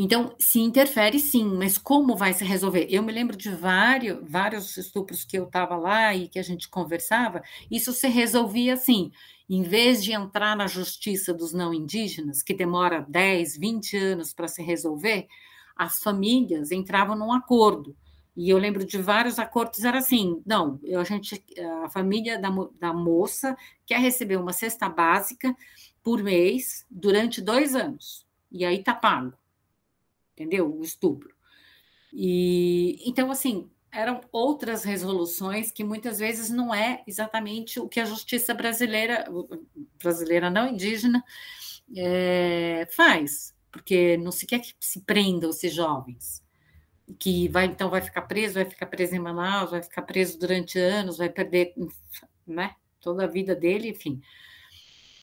Então, 0.02 0.34
se 0.40 0.62
interfere 0.62 1.20
sim, 1.20 1.44
mas 1.44 1.78
como 1.78 2.16
vai 2.16 2.32
se 2.32 2.46
resolver? 2.46 2.88
Eu 2.90 3.04
me 3.04 3.12
lembro 3.12 3.36
de 3.36 3.50
vários, 3.50 4.18
vários 4.24 4.78
estupros 4.78 5.26
que 5.26 5.38
eu 5.38 5.44
estava 5.44 5.76
lá 5.76 6.16
e 6.16 6.30
que 6.30 6.40
a 6.40 6.42
gente 6.42 6.70
conversava, 6.70 7.44
isso 7.70 7.92
se 7.92 8.08
resolvia 8.08 8.76
assim. 8.76 9.12
Em 9.50 9.62
vez 9.62 10.02
de 10.02 10.14
entrar 10.14 10.56
na 10.56 10.68
justiça 10.68 11.34
dos 11.34 11.52
não 11.52 11.74
indígenas, 11.74 12.42
que 12.42 12.54
demora 12.54 13.06
10, 13.10 13.58
20 13.58 13.98
anos 13.98 14.34
para 14.34 14.48
se 14.48 14.64
resolver, 14.64 15.28
as 15.76 16.02
famílias 16.02 16.72
entravam 16.72 17.18
num 17.18 17.34
acordo. 17.34 17.94
E 18.38 18.50
eu 18.50 18.58
lembro 18.58 18.86
de 18.86 18.98
vários 19.00 19.38
acordos, 19.38 19.84
era 19.84 19.98
assim: 19.98 20.42
não, 20.46 20.80
a, 20.98 21.04
gente, 21.04 21.44
a 21.84 21.90
família 21.90 22.40
da, 22.40 22.50
da 22.80 22.94
moça 22.94 23.54
quer 23.86 24.00
receber 24.00 24.38
uma 24.38 24.54
cesta 24.54 24.88
básica 24.88 25.54
por 26.02 26.24
mês 26.24 26.86
durante 26.90 27.42
dois 27.42 27.76
anos. 27.76 28.26
E 28.50 28.64
aí 28.64 28.82
tá 28.82 28.96
pago 28.96 29.34
entendeu? 30.40 30.74
O 30.74 30.82
estupro. 30.82 31.34
E 32.14 32.98
então, 33.06 33.30
assim, 33.30 33.70
eram 33.92 34.22
outras 34.32 34.84
resoluções 34.84 35.72
que 35.72 35.84
muitas 35.84 36.20
vezes 36.20 36.50
não 36.50 36.74
é 36.74 37.04
exatamente 37.06 37.80
o 37.80 37.90
que 37.90 38.00
a 38.00 38.06
justiça 38.06 38.54
brasileira, 38.54 39.26
brasileira 40.02 40.50
não 40.50 40.70
indígena, 40.70 41.24
é, 41.96 42.88
faz, 42.96 43.54
porque 43.72 44.18
não 44.18 44.32
se 44.32 44.46
quer 44.46 44.60
que 44.60 44.74
se 44.80 45.02
prendam 45.02 45.50
esses 45.50 45.74
jovens, 45.74 46.44
que 47.18 47.48
vai 47.50 47.66
então 47.66 47.90
vai 47.90 48.02
ficar 48.02 48.22
preso, 48.24 48.56
vai 48.56 48.66
ficar 48.66 48.86
preso 48.86 49.16
em 49.16 49.20
Manaus, 49.20 49.72
vai 49.72 49.82
ficar 49.82 50.04
preso 50.04 50.40
durante 50.40 50.80
anos, 50.80 51.18
vai 51.18 51.30
perder 51.30 51.74
né, 52.46 52.76
toda 53.02 53.24
a 53.24 53.28
vida 53.28 53.56
dele, 53.56 53.90
enfim. 53.90 54.22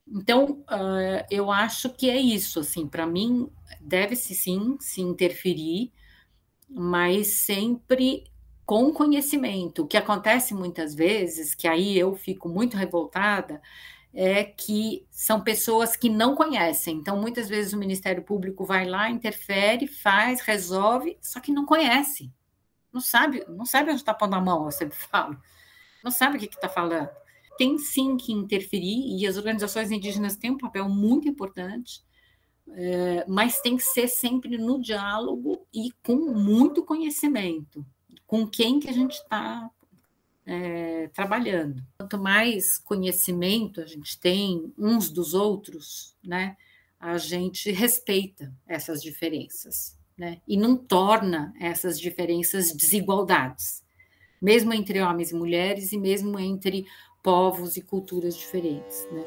Então, 0.08 0.64
uh, 0.70 1.26
eu 1.30 1.50
acho 1.50 1.90
que 1.90 2.08
é 2.08 2.16
isso, 2.16 2.60
assim, 2.60 2.86
para 2.86 3.06
mim, 3.06 3.50
deve-se 3.80 4.34
sim 4.34 4.76
se 4.80 5.00
interferir, 5.00 5.92
mas 6.68 7.28
sempre 7.28 8.24
com 8.64 8.92
conhecimento. 8.92 9.82
O 9.82 9.86
que 9.86 9.96
acontece 9.96 10.54
muitas 10.54 10.94
vezes, 10.94 11.54
que 11.54 11.66
aí 11.66 11.98
eu 11.98 12.14
fico 12.14 12.48
muito 12.48 12.76
revoltada, 12.76 13.60
é 14.14 14.44
que 14.44 15.06
são 15.10 15.40
pessoas 15.40 15.96
que 15.96 16.08
não 16.08 16.34
conhecem. 16.34 16.96
Então, 16.96 17.20
muitas 17.20 17.48
vezes 17.48 17.72
o 17.72 17.78
Ministério 17.78 18.22
Público 18.22 18.64
vai 18.64 18.86
lá, 18.86 19.10
interfere, 19.10 19.86
faz, 19.86 20.40
resolve, 20.40 21.18
só 21.20 21.40
que 21.40 21.52
não 21.52 21.66
conhece. 21.66 22.32
Não 22.92 23.00
sabe, 23.00 23.44
não 23.48 23.66
sabe 23.66 23.90
onde 23.90 24.00
está 24.00 24.14
pondo 24.14 24.34
a 24.34 24.40
mão, 24.40 24.64
eu 24.64 24.72
sempre 24.72 24.96
falo. 24.96 25.38
Não 26.02 26.10
sabe 26.10 26.36
o 26.36 26.40
que 26.40 26.46
está 26.46 26.68
falando 26.68 27.08
tem 27.56 27.78
sim 27.78 28.16
que 28.16 28.32
interferir, 28.32 29.18
e 29.18 29.26
as 29.26 29.36
organizações 29.36 29.90
indígenas 29.90 30.36
têm 30.36 30.50
um 30.50 30.58
papel 30.58 30.88
muito 30.88 31.28
importante, 31.28 32.04
é, 32.68 33.24
mas 33.28 33.60
tem 33.60 33.76
que 33.76 33.82
ser 33.82 34.08
sempre 34.08 34.58
no 34.58 34.80
diálogo 34.80 35.66
e 35.72 35.90
com 36.02 36.16
muito 36.34 36.84
conhecimento, 36.84 37.86
com 38.26 38.46
quem 38.46 38.80
que 38.80 38.90
a 38.90 38.92
gente 38.92 39.14
está 39.14 39.70
é, 40.44 41.08
trabalhando. 41.08 41.82
Quanto 41.98 42.18
mais 42.18 42.78
conhecimento 42.78 43.80
a 43.80 43.86
gente 43.86 44.18
tem 44.18 44.72
uns 44.76 45.10
dos 45.10 45.34
outros, 45.34 46.16
né, 46.24 46.56
a 46.98 47.18
gente 47.18 47.70
respeita 47.70 48.52
essas 48.66 49.02
diferenças, 49.02 49.96
né, 50.16 50.40
e 50.46 50.56
não 50.56 50.76
torna 50.76 51.54
essas 51.60 52.00
diferenças 52.00 52.72
desigualdades, 52.72 53.84
mesmo 54.40 54.72
entre 54.72 55.00
homens 55.00 55.30
e 55.30 55.34
mulheres 55.34 55.92
e 55.92 55.98
mesmo 55.98 56.38
entre 56.38 56.86
povos 57.26 57.76
e 57.76 57.80
culturas 57.80 58.36
diferentes, 58.36 59.04
né? 59.10 59.24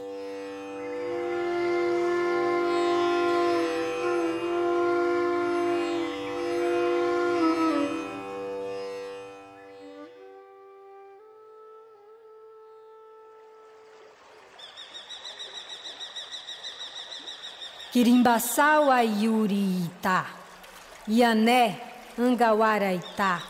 Kirimbaçau 17.91 18.89
Ayuri 18.89 19.83
Ita, 19.83 20.25
Iané 21.05 21.81
Angawara 22.17 22.93
Ita, 22.93 23.43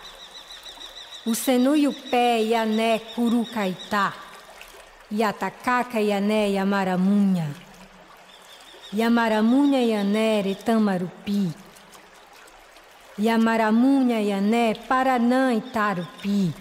o 1.24 1.36
Senu 1.36 1.76
e 1.76 1.88
o 1.88 1.94
Pé 1.94 2.42
Iané 2.42 2.98
Curucaitá. 3.14 4.29
Yatakaka 5.12 5.98
Yané 6.00 6.54
Yamaramunha. 6.54 7.48
Yamaramunha 8.94 9.82
Yané 9.82 10.44
Retamarupi. 10.46 11.50
Yamaramunha 13.18 14.22
Yané 14.22 14.78
Paranã 14.88 15.52
Itarupi. 15.58 16.54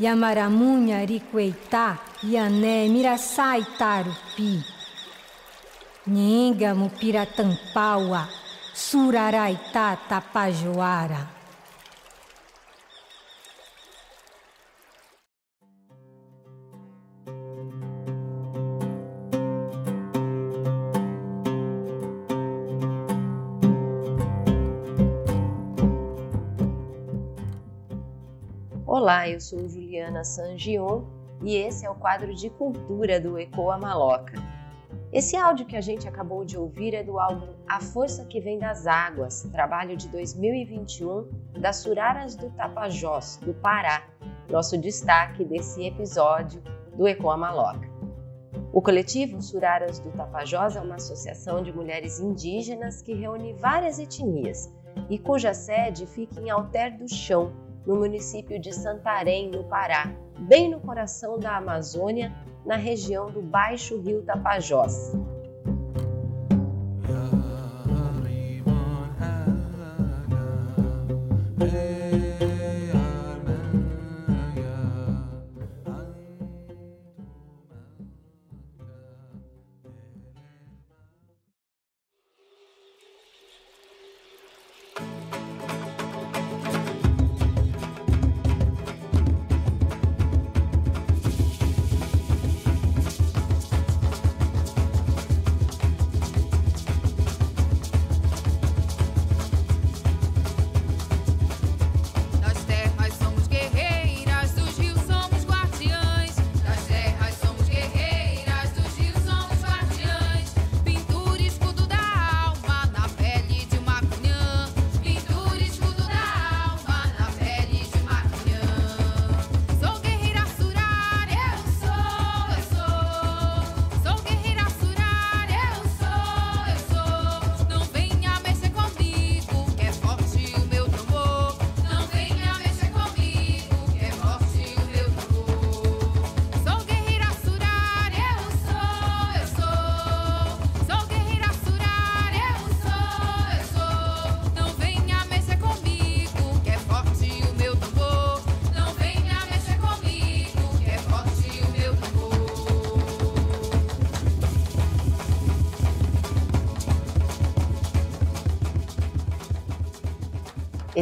Yamaramunha 0.00 1.06
Ricueitá 1.06 1.98
Yané 2.24 2.88
Miraçá 2.88 3.58
Itarupi. 3.58 4.58
Nhenga 6.08 6.74
Mupiratampaua 6.74 8.26
Suraraitá 8.74 9.96
Tapajoara. 10.08 11.33
Olá, 29.04 29.28
eu 29.28 29.38
sou 29.38 29.68
Juliana 29.68 30.24
Sangion 30.24 31.04
e 31.42 31.56
esse 31.56 31.84
é 31.84 31.90
o 31.90 31.94
quadro 31.94 32.34
de 32.34 32.48
cultura 32.48 33.20
do 33.20 33.38
Ecoa 33.38 33.76
Maloca. 33.76 34.32
Esse 35.12 35.36
áudio 35.36 35.66
que 35.66 35.76
a 35.76 35.80
gente 35.82 36.08
acabou 36.08 36.42
de 36.42 36.56
ouvir 36.56 36.94
é 36.94 37.02
do 37.02 37.20
álbum 37.20 37.52
A 37.68 37.80
Força 37.80 38.24
que 38.24 38.40
Vem 38.40 38.58
das 38.58 38.86
Águas, 38.86 39.42
trabalho 39.52 39.94
de 39.94 40.08
2021 40.08 41.28
das 41.60 41.76
Suraras 41.76 42.34
do 42.34 42.48
Tapajós, 42.52 43.38
do 43.44 43.52
Pará, 43.52 44.08
nosso 44.48 44.78
destaque 44.78 45.44
desse 45.44 45.84
episódio 45.84 46.62
do 46.96 47.06
Ecoa 47.06 47.36
Maloca. 47.36 47.86
O 48.72 48.80
coletivo 48.80 49.42
Suraras 49.42 49.98
do 49.98 50.12
Tapajós 50.12 50.76
é 50.76 50.80
uma 50.80 50.94
associação 50.94 51.62
de 51.62 51.70
mulheres 51.70 52.20
indígenas 52.20 53.02
que 53.02 53.12
reúne 53.12 53.52
várias 53.52 53.98
etnias 53.98 54.72
e 55.10 55.18
cuja 55.18 55.52
sede 55.52 56.06
fica 56.06 56.40
em 56.40 56.48
Alter 56.48 56.96
do 56.96 57.06
Chão, 57.06 57.63
no 57.86 57.96
município 57.96 58.58
de 58.58 58.72
Santarém, 58.72 59.50
no 59.50 59.64
Pará, 59.64 60.12
bem 60.38 60.70
no 60.70 60.80
coração 60.80 61.38
da 61.38 61.56
Amazônia, 61.56 62.32
na 62.64 62.76
região 62.76 63.30
do 63.30 63.42
Baixo 63.42 63.98
Rio 64.00 64.22
Tapajós. 64.22 65.12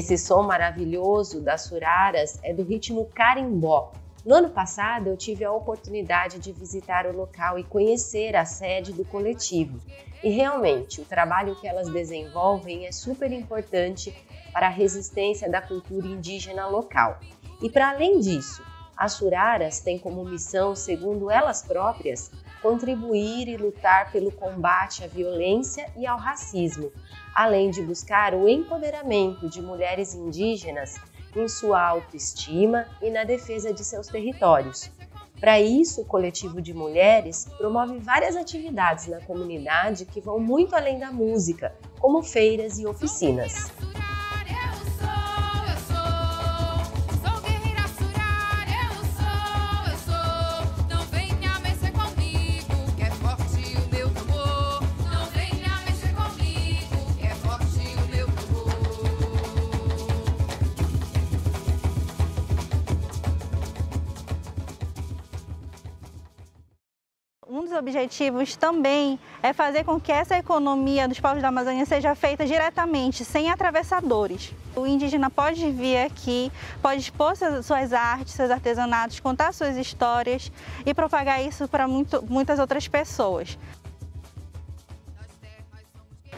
Esse 0.03 0.19
som 0.19 0.43
maravilhoso 0.43 1.41
das 1.41 1.61
suraras 1.61 2.41
é 2.43 2.53
do 2.53 2.65
ritmo 2.65 3.09
carimbó. 3.15 3.93
No 4.27 4.35
ano 4.35 4.51
passado, 4.51 5.07
eu 5.07 5.17
tive 5.17 5.45
a 5.45 5.53
oportunidade 5.53 6.41
de 6.41 6.51
visitar 6.51 7.07
o 7.07 7.17
local 7.17 7.57
e 7.57 7.63
conhecer 7.63 8.35
a 8.35 8.45
sede 8.45 8.93
do 8.93 9.05
coletivo. 9.05 9.81
E 10.21 10.29
realmente, 10.29 11.01
o 11.01 11.05
trabalho 11.05 11.55
que 11.55 11.69
elas 11.69 11.89
desenvolvem 11.89 12.85
é 12.85 12.91
super 12.91 13.31
importante 13.31 14.13
para 14.53 14.67
a 14.67 14.71
resistência 14.71 15.49
da 15.49 15.63
cultura 15.63 16.09
indígena 16.09 16.67
local. 16.67 17.21
E 17.63 17.71
para 17.71 17.91
além 17.91 18.19
disso, 18.19 18.61
as 18.97 19.13
suraras 19.13 19.79
têm 19.79 20.01
como 20.01 20.25
missão, 20.25 20.75
segundo 20.75 21.31
elas 21.31 21.63
próprias, 21.63 22.29
contribuir 22.63 23.49
e 23.49 23.57
lutar 23.57 24.11
pelo 24.13 24.31
combate 24.31 25.03
à 25.03 25.07
violência 25.07 25.87
e 25.97 26.07
ao 26.07 26.17
racismo, 26.17 26.93
além 27.35 27.71
de 27.71 27.83
buscar 27.83 28.35
o 28.35 28.49
empoderamento 28.49 29.49
de 29.49 29.61
mulheres 29.61 30.15
indígenas 30.15 30.99
em 31.35 31.49
sua 31.49 31.83
autoestima 31.83 32.87
e 33.03 33.11
na 33.11 33.25
defesa 33.25 33.73
de 33.73 33.85
seus 33.85 34.07
territórios. 34.07 34.91
Para 35.41 35.61
isso, 35.61 36.03
o 36.03 36.05
coletivo 36.05 36.63
de 36.63 36.73
mulheres 36.73 37.49
promove 37.59 37.99
várias 37.99 38.37
atividades 38.37 39.09
na 39.09 39.21
comunidade 39.21 40.05
que 40.05 40.21
vão 40.21 40.39
muito 40.39 40.77
além 40.77 41.01
da 41.01 41.11
música, 41.11 41.75
como 41.99 42.23
feiras 42.23 42.79
e 42.79 42.87
oficinas. 42.87 43.73
Objetivos 67.83 68.55
também 68.55 69.19
é 69.43 69.53
fazer 69.53 69.85
com 69.85 70.01
que 70.01 70.13
essa 70.13 70.39
economia 70.39 71.09
dos 71.09 71.19
povos 71.19 71.43
da 71.43 71.49
Amazônia 71.49 71.85
seja 71.85 72.15
feita 72.15 72.47
diretamente, 72.47 73.25
sem 73.25 73.51
atravessadores. 73.51 74.55
O 74.75 74.87
indígena 74.87 75.29
pode 75.29 75.69
vir 75.71 75.99
aqui, 75.99 76.51
pode 76.81 77.01
expor 77.01 77.35
suas 77.37 77.93
artes, 77.93 78.35
seus 78.35 78.51
artesanatos, 78.51 79.19
contar 79.21 79.53
suas 79.53 79.77
histórias 79.77 80.51
e 80.87 80.95
propagar 80.95 81.45
isso 81.45 81.67
para 81.67 81.87
muitas 81.89 82.59
outras 82.59 82.87
pessoas. 82.87 83.59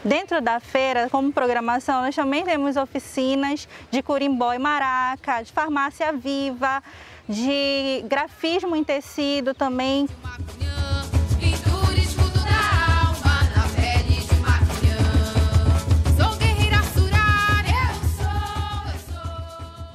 Dentro 0.03 0.41
da 0.41 0.59
feira, 0.59 1.09
como 1.09 1.31
programação, 1.31 2.01
nós 2.01 2.15
também 2.15 2.43
temos 2.43 2.75
oficinas 2.75 3.67
de 3.89 4.03
curimbó 4.03 4.53
e 4.53 4.59
maraca, 4.59 5.41
de 5.41 5.51
farmácia 5.51 6.11
viva, 6.11 6.83
de 7.27 8.03
grafismo 8.07 8.75
em 8.75 8.83
tecido 8.83 9.53
também. 9.53 10.07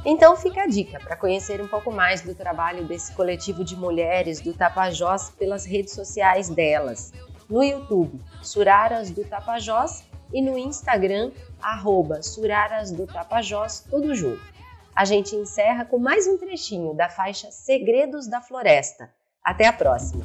Então 0.04 0.34
fica 0.34 0.62
a 0.62 0.66
dica 0.66 0.98
para 0.98 1.16
conhecer 1.16 1.60
um 1.60 1.68
pouco 1.68 1.92
mais 1.92 2.22
do 2.22 2.34
trabalho 2.34 2.84
desse 2.84 3.12
coletivo 3.12 3.62
de 3.62 3.76
mulheres 3.76 4.40
do 4.40 4.54
Tapajós 4.54 5.30
pelas 5.30 5.66
redes 5.66 5.94
sociais 5.94 6.48
delas. 6.48 7.12
No 7.48 7.62
YouTube, 7.62 8.18
Suraras 8.42 9.10
do 9.10 9.24
Tapajós 9.24 10.04
e 10.32 10.40
no 10.40 10.56
Instagram, 10.56 11.32
arroba 11.60 12.22
Suraras 12.22 12.90
do 12.90 13.06
Tapajós, 13.06 13.80
tudo 13.90 14.14
junto. 14.14 14.42
A 14.94 15.04
gente 15.04 15.36
encerra 15.36 15.84
com 15.84 15.98
mais 15.98 16.26
um 16.26 16.38
trechinho 16.38 16.94
da 16.94 17.08
faixa 17.08 17.50
Segredos 17.50 18.26
da 18.26 18.40
Floresta. 18.40 19.10
Até 19.44 19.66
a 19.66 19.72
próxima! 19.72 20.22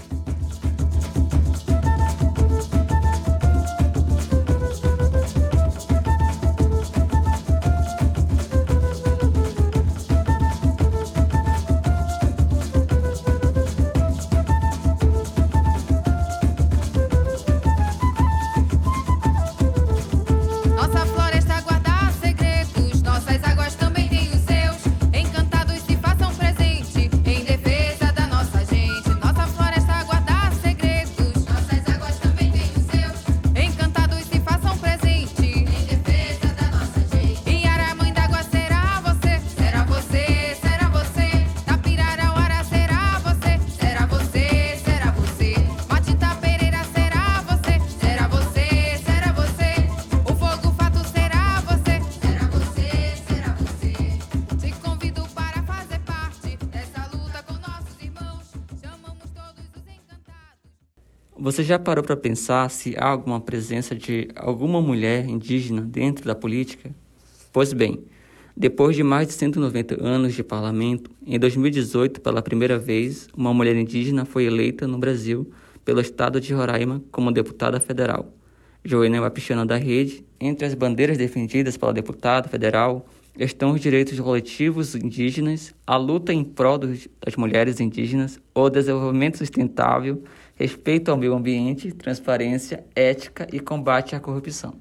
Você 61.55 61.63
já 61.63 61.79
parou 61.79 62.03
para 62.03 62.17
pensar 62.17 62.69
se 62.69 62.97
há 62.97 63.07
alguma 63.07 63.39
presença 63.39 63.95
de 63.95 64.27
alguma 64.35 64.81
mulher 64.81 65.25
indígena 65.25 65.79
dentro 65.79 66.25
da 66.25 66.35
política? 66.35 66.93
Pois 67.53 67.71
bem, 67.71 68.03
depois 68.57 68.93
de 68.93 69.03
mais 69.03 69.27
de 69.27 69.35
190 69.35 70.05
anos 70.05 70.33
de 70.33 70.43
parlamento, 70.43 71.09
em 71.25 71.39
2018, 71.39 72.19
pela 72.19 72.41
primeira 72.41 72.77
vez, 72.77 73.29
uma 73.33 73.53
mulher 73.53 73.73
indígena 73.77 74.25
foi 74.25 74.43
eleita 74.43 74.85
no 74.85 74.97
Brasil 74.97 75.49
pelo 75.85 76.01
estado 76.01 76.41
de 76.41 76.53
Roraima 76.53 77.01
como 77.09 77.31
deputada 77.31 77.79
federal. 77.79 78.33
Joênia 78.83 79.21
Wapichana 79.21 79.65
da 79.65 79.77
Rede, 79.77 80.25
entre 80.37 80.65
as 80.65 80.73
bandeiras 80.73 81.17
defendidas 81.17 81.77
pela 81.77 81.93
deputada 81.93 82.49
federal 82.49 83.05
estão 83.39 83.71
os 83.71 83.81
direitos 83.81 84.19
coletivos 84.19 84.95
indígenas, 84.95 85.73
a 85.85 85.97
luta 85.97 86.33
em 86.33 86.43
prol 86.43 86.77
das 86.77 87.35
mulheres 87.37 87.79
indígenas, 87.79 88.39
o 88.53 88.69
desenvolvimento 88.69 89.37
sustentável, 89.37 90.23
respeito 90.55 91.11
ao 91.11 91.17
meio 91.17 91.35
ambiente, 91.35 91.91
transparência, 91.91 92.85
ética 92.95 93.47
e 93.51 93.59
combate 93.59 94.15
à 94.15 94.19
corrupção. 94.19 94.73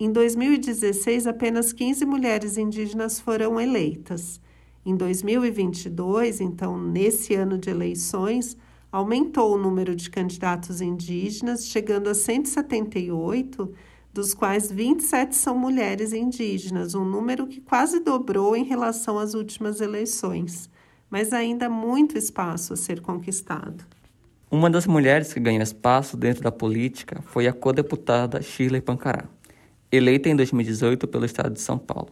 Em 0.00 0.10
2016, 0.10 1.26
apenas 1.26 1.72
15 1.72 2.04
mulheres 2.04 2.58
indígenas 2.58 3.20
foram 3.20 3.60
eleitas. 3.60 4.40
Em 4.84 4.96
2022, 4.96 6.40
então, 6.40 6.78
nesse 6.78 7.34
ano 7.34 7.58
de 7.58 7.70
eleições, 7.70 8.56
aumentou 8.90 9.54
o 9.54 9.58
número 9.58 9.94
de 9.94 10.08
candidatos 10.10 10.80
indígenas, 10.80 11.66
chegando 11.66 12.08
a 12.08 12.14
178, 12.14 13.72
dos 14.12 14.32
quais 14.32 14.70
27 14.70 15.36
são 15.36 15.58
mulheres 15.58 16.12
indígenas, 16.12 16.94
um 16.94 17.04
número 17.04 17.46
que 17.46 17.60
quase 17.60 18.00
dobrou 18.00 18.56
em 18.56 18.64
relação 18.64 19.18
às 19.18 19.34
últimas 19.34 19.80
eleições, 19.80 20.70
mas 21.10 21.34
ainda 21.34 21.66
há 21.66 21.70
muito 21.70 22.16
espaço 22.16 22.72
a 22.72 22.76
ser 22.76 23.02
conquistado. 23.02 23.84
Uma 24.50 24.70
das 24.70 24.86
mulheres 24.86 25.32
que 25.32 25.40
ganhou 25.40 25.62
espaço 25.62 26.16
dentro 26.16 26.42
da 26.42 26.52
política 26.52 27.20
foi 27.26 27.46
a 27.46 27.52
co-deputada 27.52 28.40
Shirley 28.40 28.80
Pancará 28.80 29.24
eleita 29.90 30.28
em 30.28 30.36
2018 30.36 31.06
pelo 31.06 31.24
estado 31.24 31.52
de 31.52 31.60
São 31.60 31.78
Paulo. 31.78 32.10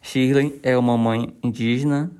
Shirley 0.00 0.58
é 0.62 0.76
uma 0.76 0.96
mãe 0.98 1.34
indígena, 1.42 2.10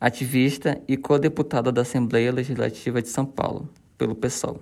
ativista 0.00 0.80
e 0.86 0.96
co-deputada 0.96 1.72
da 1.72 1.82
Assembleia 1.82 2.32
Legislativa 2.32 3.00
de 3.00 3.08
São 3.08 3.24
Paulo, 3.24 3.68
pelo 3.96 4.14
PSOL. 4.14 4.60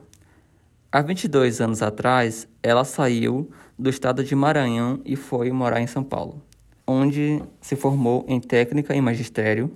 Há 0.91 1.03
22 1.03 1.61
anos 1.61 1.83
atrás, 1.83 2.49
ela 2.63 2.85
saiu 2.85 3.51
do 3.79 3.91
estado 3.91 4.25
de 4.25 4.35
Maranhão 4.35 5.01
e 5.05 5.17
foi 5.17 5.51
morar 5.51 5.81
em 5.81 5.87
São 5.87 6.03
Paulo, 6.03 6.41
onde 6.87 7.43
se 7.61 7.77
formou 7.77 8.25
em 8.29 8.41
técnica 8.41 8.95
e 8.95 9.01
magistério, 9.01 9.71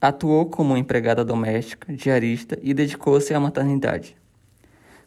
atuou 0.00 0.46
como 0.46 0.76
empregada 0.76 1.24
doméstica, 1.24 1.92
diarista 1.92 2.58
e 2.62 2.72
dedicou-se 2.72 3.34
à 3.34 3.38
maternidade. 3.38 4.16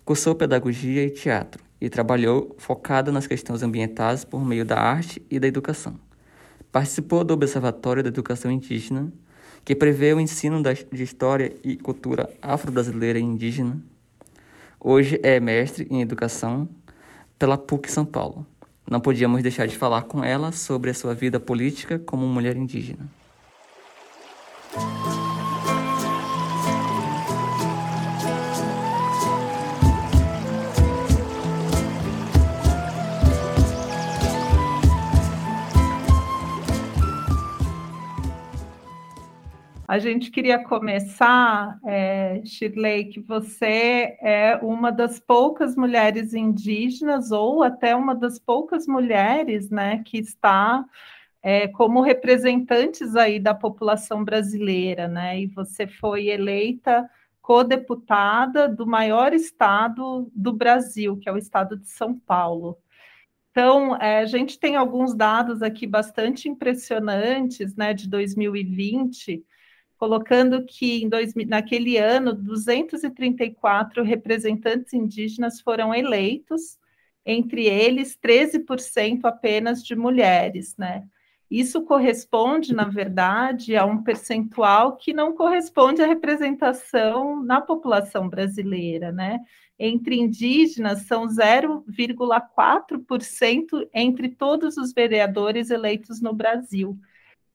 Cursou 0.05 0.35
pedagogia 0.35 1.03
e 1.03 1.09
teatro 1.09 1.63
e 1.81 1.89
trabalhou 1.89 2.55
focada 2.59 3.11
nas 3.11 3.25
questões 3.25 3.63
ambientais 3.63 4.23
por 4.23 4.45
meio 4.45 4.63
da 4.63 4.79
arte 4.79 5.21
e 5.29 5.39
da 5.39 5.47
educação. 5.47 5.99
Participou 6.71 7.23
do 7.23 7.33
Observatório 7.33 8.03
da 8.03 8.09
Educação 8.09 8.51
Indígena, 8.51 9.11
que 9.65 9.75
prevê 9.75 10.13
o 10.13 10.19
ensino 10.19 10.61
de 10.61 11.03
história 11.03 11.53
e 11.63 11.75
cultura 11.77 12.29
afro-brasileira 12.41 13.17
e 13.17 13.21
indígena. 13.21 13.81
Hoje 14.79 15.19
é 15.23 15.39
mestre 15.39 15.87
em 15.89 16.01
educação 16.01 16.67
pela 17.39 17.57
PUC 17.57 17.89
São 17.89 18.05
Paulo. 18.05 18.45
Não 18.89 18.99
podíamos 18.99 19.41
deixar 19.41 19.65
de 19.65 19.77
falar 19.77 20.03
com 20.03 20.23
ela 20.23 20.51
sobre 20.51 20.89
a 20.89 20.93
sua 20.93 21.13
vida 21.13 21.39
política 21.39 21.97
como 21.97 22.27
mulher 22.27 22.57
indígena. 22.57 23.09
A 39.93 39.99
gente 39.99 40.31
queria 40.31 40.57
começar, 40.57 41.77
é, 41.85 42.41
Shirley, 42.43 43.09
que 43.09 43.19
você 43.19 44.17
é 44.21 44.57
uma 44.59 44.91
das 44.91 45.19
poucas 45.19 45.75
mulheres 45.75 46.33
indígenas, 46.33 47.29
ou 47.29 47.61
até 47.61 47.95
uma 47.95 48.15
das 48.15 48.39
poucas 48.39 48.87
mulheres 48.87 49.69
né, 49.69 50.01
que 50.03 50.17
está 50.17 50.83
é, 51.43 51.67
como 51.67 52.01
representantes 52.01 53.17
aí 53.17 53.37
da 53.37 53.53
população 53.53 54.23
brasileira, 54.23 55.09
né? 55.09 55.41
E 55.41 55.47
você 55.47 55.85
foi 55.85 56.29
eleita 56.29 57.07
co-deputada 57.41 58.69
do 58.69 58.87
maior 58.87 59.33
estado 59.33 60.31
do 60.33 60.53
Brasil, 60.53 61.17
que 61.17 61.27
é 61.27 61.33
o 61.33 61.37
estado 61.37 61.77
de 61.77 61.89
São 61.89 62.17
Paulo. 62.17 62.77
Então, 63.51 63.95
é, 63.97 64.19
a 64.19 64.25
gente 64.25 64.57
tem 64.57 64.77
alguns 64.77 65.13
dados 65.13 65.61
aqui 65.61 65.85
bastante 65.85 66.47
impressionantes, 66.47 67.75
né, 67.75 67.93
de 67.93 68.09
2020, 68.09 69.45
colocando 69.97 70.65
que 70.65 71.03
em 71.03 71.09
dois, 71.09 71.33
naquele 71.35 71.97
ano 71.97 72.33
234 72.33 74.01
representantes 74.03 74.93
indígenas 74.93 75.61
foram 75.61 75.93
eleitos, 75.93 76.79
entre 77.25 77.67
eles 77.67 78.17
13% 78.17 79.25
apenas 79.25 79.83
de 79.83 79.95
mulheres, 79.95 80.75
né? 80.77 81.07
Isso 81.53 81.83
corresponde, 81.83 82.73
na 82.73 82.85
verdade, 82.85 83.77
a 83.77 83.85
um 83.85 84.01
percentual 84.01 84.97
que 84.97 85.13
não 85.13 85.35
corresponde 85.35 86.01
à 86.01 86.07
representação 86.07 87.43
na 87.43 87.61
população 87.61 88.27
brasileira, 88.27 89.11
né? 89.11 89.39
Entre 89.77 90.19
indígenas, 90.19 91.03
são 91.03 91.27
0,4% 91.27 93.87
entre 93.93 94.29
todos 94.29 94.77
os 94.77 94.91
vereadores 94.93 95.69
eleitos 95.69 96.19
no 96.19 96.33
Brasil. 96.33 96.97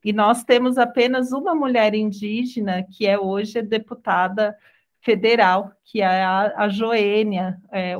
E 0.05 0.13
nós 0.13 0.45
temos 0.45 0.79
apenas 0.79 1.33
uma 1.33 1.53
mulher 1.53 1.93
indígena, 1.93 2.85
que 2.85 3.05
é 3.05 3.19
hoje 3.19 3.61
deputada 3.63 4.57
federal, 5.01 5.73
que 5.85 6.03
é 6.03 6.23
a, 6.23 6.69
Joênia 6.69 7.61
é. 7.73 7.97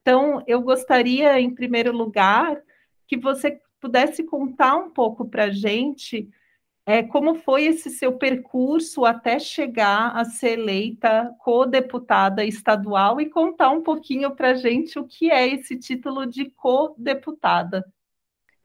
Então, 0.00 0.42
eu 0.48 0.60
gostaria, 0.62 1.38
em 1.38 1.54
primeiro 1.54 1.92
lugar, 1.92 2.60
que 3.06 3.16
você 3.16 3.60
pudesse 3.82 4.22
contar 4.22 4.76
um 4.76 4.90
pouco 4.90 5.28
para 5.28 5.44
a 5.44 5.50
gente 5.50 6.30
é, 6.86 7.02
como 7.02 7.34
foi 7.34 7.64
esse 7.64 7.90
seu 7.90 8.16
percurso 8.16 9.04
até 9.04 9.38
chegar 9.38 10.16
a 10.16 10.24
ser 10.24 10.58
eleita 10.58 11.34
co-deputada 11.40 12.44
estadual 12.44 13.20
e 13.20 13.28
contar 13.28 13.70
um 13.70 13.82
pouquinho 13.82 14.34
para 14.34 14.50
a 14.50 14.54
gente 14.54 14.98
o 14.98 15.06
que 15.06 15.30
é 15.30 15.46
esse 15.46 15.76
título 15.76 16.26
de 16.26 16.46
co-deputada. 16.50 17.84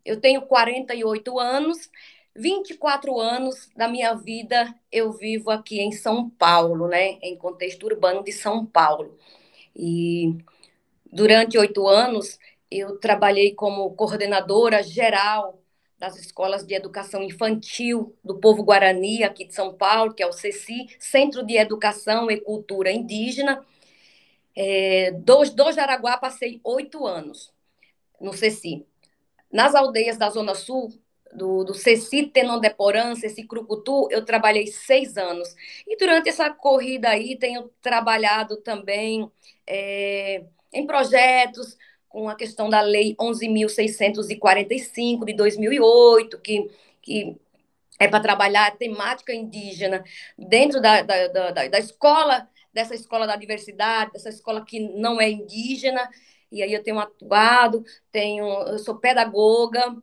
Eu 0.06 0.19
tenho 0.19 0.41
48 0.43 1.39
anos, 1.39 1.91
24 2.36 3.19
anos 3.19 3.69
da 3.75 3.88
minha 3.88 4.13
vida 4.13 4.73
eu 4.91 5.12
vivo 5.12 5.49
aqui 5.49 5.80
em 5.80 5.91
São 5.91 6.30
Paulo, 6.30 6.88
né, 6.88 7.17
em 7.21 7.36
contexto 7.36 7.86
urbano 7.86 8.23
de 8.23 8.32
São 8.32 8.65
Paulo. 8.65 9.17
E 9.75 10.36
durante 11.12 11.58
oito 11.58 11.88
anos 11.88 12.39
eu 12.69 12.99
trabalhei 12.99 13.53
como 13.53 13.93
coordenadora 13.95 14.84
geral 14.84 15.62
das 15.97 16.17
escolas 16.17 16.65
de 16.65 16.75
educação 16.75 17.23
infantil 17.23 18.15
do 18.23 18.39
povo 18.39 18.63
guarani 18.63 19.23
aqui 19.23 19.45
de 19.45 19.53
São 19.53 19.73
Paulo, 19.73 20.13
que 20.13 20.21
é 20.21 20.27
o 20.27 20.32
CECI, 20.32 20.88
Centro 20.99 21.43
de 21.43 21.58
Educação 21.58 22.30
e 22.30 22.39
Cultura 22.39 22.91
Indígena. 22.91 23.65
É, 24.56 25.12
do, 25.12 25.43
do 25.43 25.71
Jaraguá 25.71 26.17
passei 26.17 26.62
oito 26.63 27.06
anos 27.06 27.51
no 28.19 28.34
CECI. 28.34 28.86
Nas 29.51 29.73
aldeias 29.73 30.17
da 30.17 30.30
Zona 30.30 30.53
Sul, 30.53 30.93
do, 31.34 31.63
do 31.63 31.73
Ceci 31.73 32.27
Tenondeporã, 32.27 33.15
Ceci 33.15 33.43
Crucutu, 33.43 34.08
eu 34.12 34.25
trabalhei 34.25 34.67
seis 34.67 35.17
anos. 35.17 35.56
E 35.88 35.97
durante 35.97 36.30
essa 36.30 36.49
corrida 36.49 37.10
aí, 37.10 37.38
tenho 37.38 37.69
trabalhado 37.82 38.58
também 38.58 39.32
é, 39.65 40.43
em 40.73 40.86
projetos 40.86 41.77
com 42.17 42.27
a 42.27 42.36
questão 42.36 42.67
da 42.67 42.82
Lei 42.82 43.15
11.645 43.15 45.23
de 45.23 45.34
2008, 45.34 46.39
que, 46.39 46.67
que 46.99 47.38
é 47.99 48.08
para 48.08 48.19
trabalhar 48.19 48.65
a 48.65 48.71
temática 48.71 49.32
indígena 49.32 50.03
dentro 50.36 50.82
da, 50.82 51.03
da, 51.03 51.27
da, 51.27 51.67
da 51.67 51.77
escola, 51.77 52.49
dessa 52.73 52.95
escola 52.95 53.27
da 53.27 53.36
diversidade, 53.36 54.13
dessa 54.13 54.30
escola 54.30 54.65
que 54.65 54.80
não 54.80 55.21
é 55.21 55.30
indígena, 55.30 56.10
e 56.51 56.63
aí 56.63 56.73
eu 56.73 56.82
tenho 56.82 56.97
atuado, 56.97 57.86
tenho, 58.12 58.47
eu 58.63 58.80
sou 58.80 58.97
pedagoga, 58.97 59.95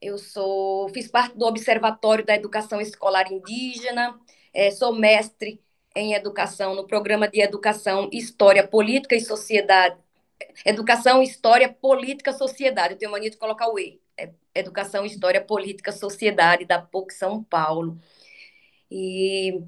eu 0.00 0.18
sou, 0.18 0.88
fiz 0.88 1.08
parte 1.08 1.38
do 1.38 1.46
Observatório 1.46 2.26
da 2.26 2.34
Educação 2.34 2.80
Escolar 2.80 3.30
Indígena, 3.30 4.18
é, 4.52 4.72
sou 4.72 4.92
mestre 4.92 5.62
em 5.94 6.14
educação 6.14 6.74
no 6.74 6.88
programa 6.88 7.28
de 7.28 7.40
Educação, 7.40 8.10
História, 8.12 8.66
Política 8.66 9.14
e 9.14 9.20
Sociedade. 9.20 10.01
Educação, 10.64 11.22
História, 11.22 11.72
Política, 11.72 12.32
Sociedade. 12.32 12.94
Eu 12.94 12.98
tenho 12.98 13.12
mania 13.12 13.30
de 13.30 13.36
colocar 13.36 13.68
o 13.68 13.78
E. 13.78 14.00
É 14.16 14.30
Educação, 14.54 15.06
História, 15.06 15.40
Política, 15.40 15.92
Sociedade, 15.92 16.64
da 16.64 16.80
PUC 16.80 17.14
São 17.14 17.42
Paulo. 17.42 17.98
E 18.90 19.62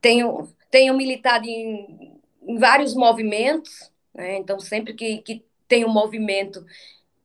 tenho, 0.00 0.48
tenho 0.70 0.94
militado 0.94 1.46
em 1.46 2.14
em 2.46 2.58
vários 2.58 2.94
movimentos, 2.94 3.90
né? 4.14 4.36
então 4.36 4.60
sempre 4.60 4.94
que, 4.94 5.18
que 5.18 5.44
tem 5.66 5.84
um 5.84 5.92
movimento 5.92 6.64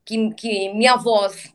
que, 0.04 0.32
que 0.34 0.72
minha 0.72 0.96
voz 0.96 1.54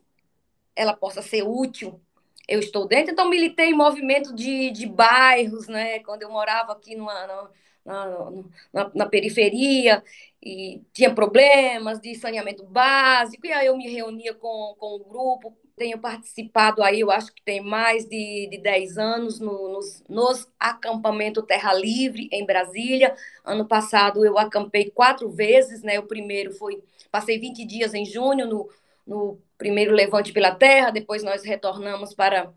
ela 0.75 0.95
possa 0.95 1.21
ser 1.21 1.43
útil, 1.43 1.99
eu 2.47 2.59
estou 2.59 2.87
dentro. 2.87 3.11
Então, 3.11 3.29
militei 3.29 3.71
em 3.71 3.73
movimento 3.73 4.35
de, 4.35 4.69
de 4.69 4.85
bairros, 4.85 5.67
né? 5.67 5.99
quando 5.99 6.21
eu 6.21 6.29
morava 6.29 6.73
aqui 6.73 6.95
numa, 6.95 7.49
na, 7.83 8.31
na, 8.71 8.91
na, 8.93 9.05
periferia 9.07 10.03
e 10.45 10.81
tinha 10.93 11.13
problemas 11.13 11.99
de 11.99 12.13
saneamento 12.15 12.63
básico, 12.63 13.47
e 13.47 13.51
aí 13.51 13.65
eu 13.65 13.75
me 13.75 13.89
reunia 13.89 14.33
com, 14.33 14.75
com 14.77 14.95
o 14.95 15.03
grupo 15.03 15.57
tenho 15.75 15.99
participado 15.99 16.81
aí, 16.81 17.01
eu 17.01 17.11
acho 17.11 17.33
que 17.33 17.41
tem 17.43 17.61
mais 17.61 18.05
de, 18.05 18.47
de 18.49 18.57
10 18.57 18.97
anos, 18.97 19.39
no, 19.39 19.73
nos, 19.73 20.03
nos 20.07 20.47
acampamento 20.59 21.43
Terra 21.43 21.73
Livre, 21.73 22.29
em 22.31 22.45
Brasília. 22.45 23.13
Ano 23.43 23.67
passado 23.67 24.25
eu 24.25 24.37
acampei 24.37 24.89
quatro 24.89 25.29
vezes, 25.29 25.83
né? 25.83 25.99
O 25.99 26.07
primeiro 26.07 26.53
foi, 26.53 26.81
passei 27.11 27.37
20 27.37 27.65
dias 27.65 27.93
em 27.93 28.05
junho, 28.05 28.47
no, 28.47 28.69
no 29.05 29.39
primeiro 29.57 29.93
Levante 29.93 30.31
pela 30.31 30.55
Terra, 30.55 30.91
depois 30.91 31.23
nós 31.23 31.43
retornamos 31.43 32.13
para 32.13 32.53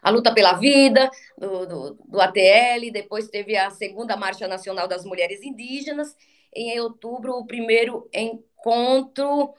a 0.00 0.10
luta 0.10 0.32
pela 0.32 0.52
vida 0.54 1.10
do, 1.36 1.66
do, 1.66 1.98
do, 2.06 2.20
ATL, 2.20 2.92
depois 2.92 3.28
teve 3.28 3.56
a 3.56 3.70
segunda 3.70 4.16
Marcha 4.16 4.46
Nacional 4.46 4.86
das 4.86 5.04
Mulheres 5.04 5.42
Indígenas, 5.42 6.16
em 6.54 6.78
outubro, 6.80 7.32
o 7.34 7.46
primeiro 7.46 8.08
encontro 8.12 9.54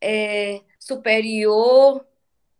é, 0.00 0.60
superior 0.78 2.04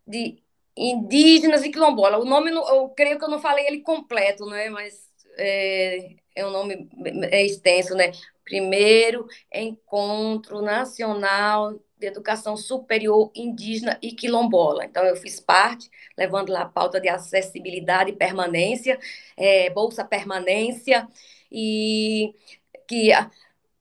de 0.06 0.42
indígenas 0.76 1.64
e 1.64 1.70
quilombola. 1.70 2.18
O 2.18 2.24
nome, 2.24 2.50
eu 2.50 2.88
creio 2.90 3.18
que 3.18 3.24
eu 3.24 3.30
não 3.30 3.40
falei 3.40 3.66
ele 3.66 3.80
completo, 3.80 4.46
né? 4.46 4.70
mas 4.70 5.10
é, 5.36 6.14
é 6.34 6.46
um 6.46 6.50
nome 6.50 6.88
é 7.30 7.44
extenso, 7.44 7.94
né? 7.94 8.12
Primeiro 8.44 9.26
Encontro 9.52 10.60
Nacional 10.62 11.78
de 11.98 12.06
Educação 12.06 12.56
Superior 12.56 13.30
Indígena 13.34 13.98
e 14.02 14.12
Quilombola. 14.12 14.84
Então, 14.84 15.04
eu 15.04 15.14
fiz 15.14 15.38
parte, 15.38 15.88
levando 16.18 16.50
lá 16.50 16.62
a 16.62 16.68
pauta 16.68 17.00
de 17.00 17.08
acessibilidade 17.08 18.10
e 18.10 18.16
permanência, 18.16 18.98
é, 19.36 19.70
bolsa 19.70 20.04
permanência, 20.04 21.08
e 21.50 22.34
que 22.88 23.10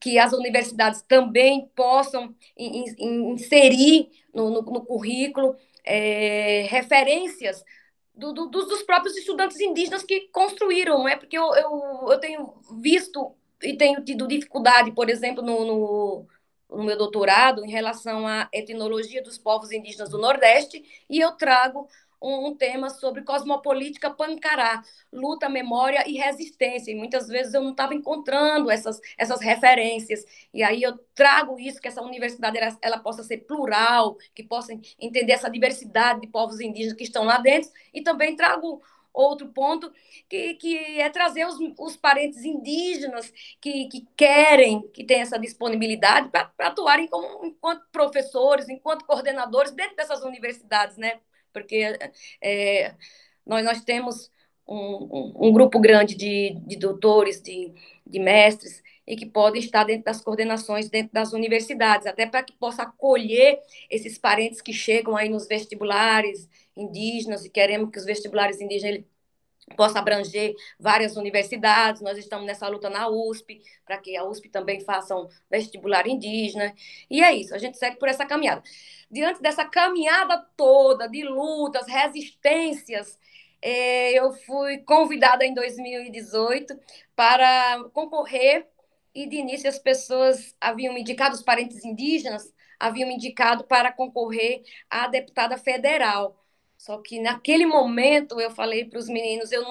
que 0.01 0.17
as 0.17 0.33
universidades 0.33 1.03
também 1.03 1.69
possam 1.75 2.35
inserir 2.57 4.09
no, 4.33 4.49
no, 4.49 4.61
no 4.63 4.85
currículo 4.85 5.55
é, 5.85 6.67
referências 6.69 7.63
do, 8.13 8.33
do, 8.33 8.47
dos 8.47 8.83
próprios 8.83 9.15
estudantes 9.15 9.59
indígenas 9.59 10.03
que 10.03 10.27
construíram, 10.29 10.99
não 10.99 11.07
é? 11.07 11.15
Porque 11.15 11.37
eu, 11.37 11.53
eu, 11.55 12.07
eu 12.09 12.19
tenho 12.19 12.53
visto 12.81 13.35
e 13.61 13.77
tenho 13.77 14.03
tido 14.03 14.27
dificuldade, 14.27 14.91
por 14.91 15.09
exemplo, 15.09 15.43
no, 15.43 15.65
no, 15.65 16.27
no 16.69 16.83
meu 16.83 16.97
doutorado, 16.97 17.63
em 17.63 17.69
relação 17.69 18.27
à 18.27 18.49
etnologia 18.51 19.21
dos 19.21 19.37
povos 19.37 19.71
indígenas 19.71 20.09
do 20.09 20.17
Nordeste, 20.17 20.83
e 21.09 21.19
eu 21.19 21.31
trago 21.33 21.87
um, 22.21 22.47
um, 22.47 22.55
tema 22.55 22.89
sobre 22.89 23.23
cosmopolítica 23.23 24.09
pancará, 24.11 24.83
luta, 25.11 25.49
memória 25.49 26.07
e 26.07 26.17
resistência. 26.17 26.91
E 26.91 26.95
muitas 26.95 27.27
vezes 27.27 27.53
eu 27.53 27.63
não 27.63 27.71
estava 27.71 27.95
encontrando 27.95 28.69
essas, 28.69 28.99
essas 29.17 29.41
referências. 29.41 30.23
E 30.53 30.61
aí 30.63 30.83
eu 30.83 30.97
trago 31.15 31.59
isso, 31.59 31.81
que 31.81 31.87
essa 31.87 32.01
universidade 32.01 32.57
ela, 32.57 32.77
ela, 32.81 32.99
possa 32.99 33.23
ser 33.23 33.39
plural, 33.39 34.17
que 34.35 34.43
possa 34.43 34.73
entender 34.99 35.33
essa 35.33 35.49
diversidade 35.49 36.21
de 36.21 36.27
povos 36.27 36.59
indígenas 36.59 36.95
que 36.95 37.03
estão 37.03 37.23
lá 37.23 37.37
dentro. 37.39 37.71
E 37.93 38.01
também 38.01 38.35
trago 38.35 38.81
outro 39.13 39.47
ponto, 39.49 39.91
que, 40.29 40.53
que 40.55 41.01
é 41.01 41.09
trazer 41.09 41.45
os, 41.45 41.57
os 41.77 41.97
parentes 41.97 42.43
indígenas 42.45 43.31
que, 43.59 43.87
que 43.87 44.07
querem, 44.15 44.87
que 44.89 45.03
têm 45.03 45.21
essa 45.21 45.37
disponibilidade 45.37 46.29
para 46.29 46.51
atuarem 46.59 47.07
como, 47.07 47.45
enquanto 47.45 47.85
professores, 47.91 48.69
enquanto 48.69 49.05
coordenadores 49.05 49.71
dentro 49.71 49.95
dessas 49.95 50.23
universidades, 50.23 50.97
né? 50.97 51.19
Porque 51.51 51.97
é, 52.41 52.93
nós, 53.45 53.63
nós 53.65 53.81
temos 53.83 54.31
um, 54.67 54.75
um, 54.75 55.47
um, 55.47 55.53
grupo 55.53 55.79
grande 55.79 56.15
de, 56.15 56.55
de 56.65 56.75
doutores, 56.77 57.41
de, 57.41 57.73
de 58.05 58.19
mestres, 58.19 58.81
e 59.05 59.15
que 59.15 59.25
podem 59.25 59.61
estar 59.61 59.83
dentro 59.83 60.05
das 60.05 60.21
coordenações, 60.21 60.89
dentro 60.89 61.11
das 61.13 61.33
universidades, 61.33 62.07
até 62.07 62.25
para 62.25 62.43
que 62.43 62.53
possa 62.53 62.83
acolher 62.83 63.59
esses 63.89 64.17
parentes 64.17 64.61
que 64.61 64.71
chegam 64.71 65.17
aí 65.17 65.27
nos 65.27 65.47
vestibulares 65.47 66.47
indígenas, 66.77 67.43
e 67.43 67.49
queremos 67.49 67.91
que 67.91 67.99
os 67.99 68.05
vestibulares 68.05 68.61
indígenas 68.61 69.03
possa 69.75 69.99
abranger 69.99 70.55
várias 70.79 71.15
universidades. 71.17 72.01
Nós 72.01 72.17
estamos 72.17 72.45
nessa 72.45 72.67
luta 72.67 72.89
na 72.89 73.07
USP, 73.09 73.61
para 73.85 73.97
que 73.97 74.15
a 74.15 74.23
USP 74.23 74.49
também 74.49 74.79
faça 74.81 75.15
um 75.15 75.27
vestibular 75.49 76.07
indígena. 76.07 76.73
E 77.09 77.23
é 77.23 77.33
isso, 77.33 77.53
a 77.55 77.57
gente 77.57 77.77
segue 77.77 77.97
por 77.97 78.07
essa 78.07 78.25
caminhada. 78.25 78.63
Diante 79.09 79.41
dessa 79.41 79.65
caminhada 79.65 80.37
toda 80.55 81.07
de 81.07 81.23
lutas, 81.23 81.87
resistências, 81.87 83.19
é, 83.61 84.13
eu 84.13 84.33
fui 84.33 84.79
convidada 84.79 85.45
em 85.45 85.53
2018 85.53 86.79
para 87.15 87.83
concorrer 87.93 88.67
e 89.13 89.27
de 89.27 89.35
início 89.35 89.69
as 89.69 89.77
pessoas 89.77 90.55
haviam 90.59 90.93
me 90.93 91.01
indicado, 91.01 91.35
os 91.35 91.43
parentes 91.43 91.83
indígenas 91.85 92.53
haviam 92.79 93.07
me 93.07 93.15
indicado 93.15 93.63
para 93.65 93.91
concorrer 93.91 94.63
a 94.89 95.07
deputada 95.07 95.57
federal. 95.57 96.40
Só 96.81 96.97
que 96.97 97.19
naquele 97.21 97.63
momento 97.63 98.41
eu 98.41 98.49
falei 98.49 98.85
para 98.85 98.97
os 98.97 99.07
meninos, 99.07 99.51
eu 99.51 99.63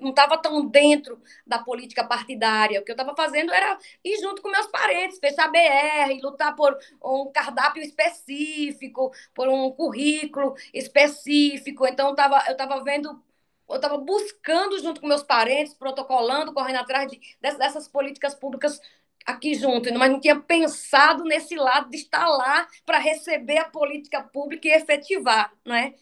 não 0.00 0.10
estava 0.10 0.38
tão 0.38 0.64
dentro 0.64 1.20
da 1.44 1.58
política 1.58 2.04
partidária. 2.04 2.80
O 2.80 2.84
que 2.84 2.92
eu 2.92 2.94
estava 2.94 3.16
fazendo 3.16 3.52
era 3.52 3.76
ir 4.04 4.16
junto 4.20 4.40
com 4.40 4.48
meus 4.48 4.68
parentes, 4.68 5.18
fechar 5.18 5.50
BR, 5.50 6.20
lutar 6.22 6.54
por 6.54 6.78
um 7.02 7.32
cardápio 7.32 7.82
específico, 7.82 9.10
por 9.34 9.48
um 9.48 9.72
currículo 9.72 10.54
específico. 10.72 11.84
Então 11.84 12.06
eu 12.06 12.12
estava 12.12 12.44
eu 12.48 12.56
tava 12.56 12.80
vendo, 12.84 13.20
eu 13.68 13.74
estava 13.76 13.98
buscando 13.98 14.78
junto 14.80 15.00
com 15.00 15.08
meus 15.08 15.24
parentes, 15.24 15.74
protocolando, 15.74 16.52
correndo 16.52 16.76
atrás 16.76 17.10
de, 17.10 17.20
dessas 17.40 17.88
políticas 17.88 18.36
públicas 18.36 18.80
aqui 19.26 19.54
junto, 19.56 19.92
mas 19.98 20.12
não 20.12 20.20
tinha 20.20 20.38
pensado 20.38 21.24
nesse 21.24 21.56
lado 21.56 21.90
de 21.90 21.96
estar 21.96 22.28
lá 22.28 22.68
para 22.86 22.98
receber 22.98 23.58
a 23.58 23.64
política 23.64 24.22
pública 24.22 24.68
e 24.68 24.72
efetivar, 24.72 25.52
não 25.64 25.74
é? 25.74 25.94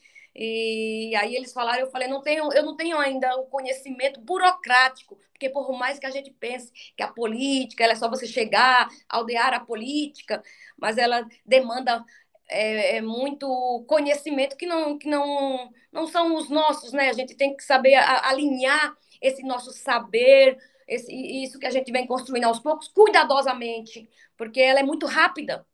E 0.43 1.15
aí 1.17 1.37
eles 1.37 1.53
falaram, 1.53 1.81
eu 1.81 1.91
falei, 1.91 2.09
não 2.09 2.23
tenho, 2.23 2.51
eu 2.55 2.63
não 2.65 2.75
tenho 2.75 2.99
ainda 2.99 3.37
o 3.37 3.45
conhecimento 3.45 4.19
burocrático, 4.23 5.19
porque 5.33 5.51
por 5.51 5.71
mais 5.79 5.99
que 5.99 6.07
a 6.07 6.11
gente 6.11 6.31
pense 6.31 6.73
que 6.97 7.03
a 7.03 7.09
política 7.09 7.85
é 7.85 7.95
só 7.95 8.09
você 8.09 8.27
chegar, 8.27 8.89
aldear 9.07 9.53
a 9.53 9.61
política, 9.61 10.43
mas 10.79 10.97
ela 10.97 11.29
demanda 11.45 12.03
é, 12.49 12.97
é 12.97 13.03
muito 13.03 13.85
conhecimento 13.87 14.57
que 14.57 14.65
não, 14.65 14.97
que 14.99 15.09
não, 15.09 15.71
não 15.93 16.07
são 16.07 16.35
os 16.35 16.49
nossos, 16.49 16.91
né? 16.93 17.11
A 17.11 17.13
gente 17.13 17.35
tem 17.35 17.55
que 17.55 17.63
saber 17.63 17.95
alinhar 17.97 18.97
esse 19.21 19.43
nosso 19.43 19.71
saber, 19.73 20.57
esse, 20.89 21.13
isso 21.15 21.59
que 21.59 21.67
a 21.67 21.71
gente 21.71 21.93
vem 21.93 22.07
construindo 22.07 22.45
aos 22.45 22.61
poucos, 22.61 22.89
cuidadosamente, 22.89 24.09
porque 24.39 24.61
ela 24.61 24.81
é 24.81 24.83
muito 24.83 25.07
rápida. 25.07 25.67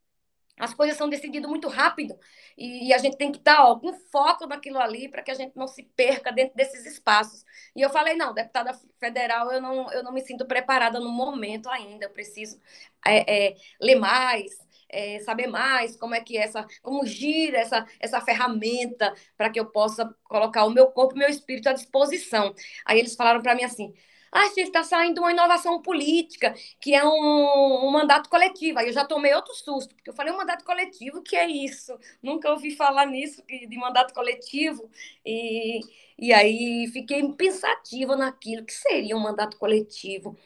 As 0.59 0.73
coisas 0.73 0.97
são 0.97 1.09
decididas 1.09 1.51
muito 1.51 1.69
rápido 1.69 2.19
e, 2.57 2.93
a 2.95 2.99
gente 2.99 3.17
tem 3.17 3.31
que 3.31 3.39
estar 3.39 3.59
com 3.79 3.93
foco 4.11 4.47
naquilo 4.47 4.79
ali 4.79 5.09
para 5.09 5.23
que 5.23 5.31
a 5.31 5.35
gente 5.35 5.55
não 5.55 5.69
se 5.69 5.83
perca 5.83 6.33
dentro 6.33 6.57
desses 6.57 6.87
espaços. 6.87 7.45
E 7.75 7.83
eu 7.83 7.91
falei, 7.91 8.15
não, 8.17 8.33
deputada 8.33 8.73
federal, 8.99 9.53
eu 9.53 9.61
não, 9.61 9.93
eu 9.93 10.03
não 10.03 10.13
me 10.13 10.23
sinto 10.23 10.47
preparada 10.47 10.99
no 10.99 11.11
momento 11.11 11.69
ainda, 11.69 12.07
eu 12.07 12.11
preciso 12.11 12.59
é, 13.05 13.49
é, 13.49 13.57
ler 13.79 13.97
mais, 13.97 14.51
é, 14.89 15.21
saber 15.21 15.47
mais 15.47 15.97
como 15.97 16.15
é 16.15 16.21
que 16.23 16.39
essa, 16.39 16.67
como 16.83 17.05
gira 17.05 17.59
essa, 17.59 17.87
essa 18.01 18.21
ferramenta 18.23 19.15
para 19.37 19.51
que 19.51 19.61
eu 19.61 19.67
possa 19.67 20.15
colocar 20.25 20.65
o 20.65 20.71
meu 20.71 20.87
corpo 20.91 21.15
e 21.15 21.19
meu 21.19 21.29
espírito 21.29 21.69
à 21.69 21.75
disposição. 21.75 22.55
Aí 22.87 22.99
eles 22.99 23.15
falaram 23.15 23.43
para 23.43 23.55
mim 23.55 23.65
assim, 23.65 23.93
ah, 24.33 24.47
está 24.57 24.83
saindo 24.83 25.21
uma 25.21 25.33
inovação 25.33 25.81
política, 25.81 26.55
que 26.81 26.95
é 26.95 27.05
um, 27.05 27.87
um, 27.87 27.91
mandato 27.91 28.29
coletivo. 28.29 28.79
Aí 28.79 28.89
eu 28.89 28.93
já 28.93 29.05
tomei 29.05 29.35
outro 29.35 29.55
susto, 29.55 29.95
porque 29.95 30.11
eu 30.11 30.15
falei, 30.15 30.33
um 30.33 30.37
mandato 30.37 30.65
coletivo, 30.65 31.23
que 31.23 31.37
é 31.37 31.49
isso? 31.49 31.97
Nunca 32.23 32.51
ouvi 32.51 32.71
falar 32.77 33.07
nisso, 33.07 33.43
de 33.47 33.77
mandato 33.79 34.13
coletivo. 34.13 34.91
E, 35.25 35.81
e 36.19 36.33
aí 36.33 36.89
fiquei 36.93 37.27
pensativa 37.33 38.17
naquilo, 38.17 38.65
que 38.65 38.73
seria 38.73 39.17
um 39.17 39.21
mandato 39.21 39.57
coletivo. 39.59 40.37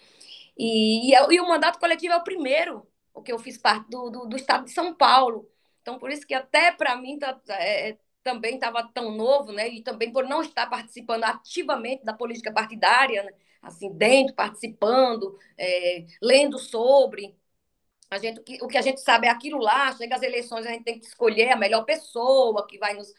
E, 0.59 1.11
e, 1.11 1.15
é, 1.15 1.33
e 1.33 1.41
o 1.41 1.49
mandato 1.49 1.79
coletivo 1.79 2.15
é 2.15 2.17
o 2.17 2.25
primeiro, 2.25 2.87
o 3.15 3.23
que 3.23 3.33
eu 3.33 3.39
fiz 3.39 3.59
parte 3.59 3.89
do, 3.91 4.11
do, 4.11 4.27
do 4.27 4.37
Estado 4.37 4.65
de 4.65 4.73
São 4.73 4.95
Paulo. 4.95 5.49
Então, 5.83 5.99
por 5.99 6.11
isso 6.11 6.27
que 6.27 6.35
até 6.35 6.73
para 6.73 6.97
mim 6.97 7.19
tá, 7.19 7.41
é, 7.49 7.99
também 8.23 8.55
estava 8.57 8.83
tão 8.93 9.11
novo, 9.13 9.53
né? 9.53 9.69
E 9.69 9.83
também 9.83 10.13
por 10.13 10.25
não 10.25 10.43
estar 10.43 10.67
participando 10.69 11.25
ativamente 11.25 12.05
da 12.05 12.13
política 12.13 12.53
partidária, 12.53 13.23
né? 13.25 13.33
Assim, 13.63 13.93
dentro, 13.93 14.35
participando, 14.35 15.39
é, 15.59 16.07
lendo 16.23 16.59
sobre. 16.59 17.37
A 18.11 18.19
gente, 18.19 18.41
o 18.63 18.67
que 18.69 18.79
a 18.79 18.83
gente 18.83 19.01
sabe 19.01 19.27
é 19.29 19.31
aquilo 19.31 19.59
lá, 19.59 19.93
chega 19.97 20.17
às 20.17 20.23
eleições, 20.23 20.67
a 20.67 20.71
gente 20.73 20.85
tem 20.85 20.99
que 20.99 21.07
escolher 21.07 21.51
a 21.51 21.57
melhor 21.57 21.85
pessoa 21.85 22.67
que 22.67 22.79
vai 22.79 22.95
nos, 22.95 23.15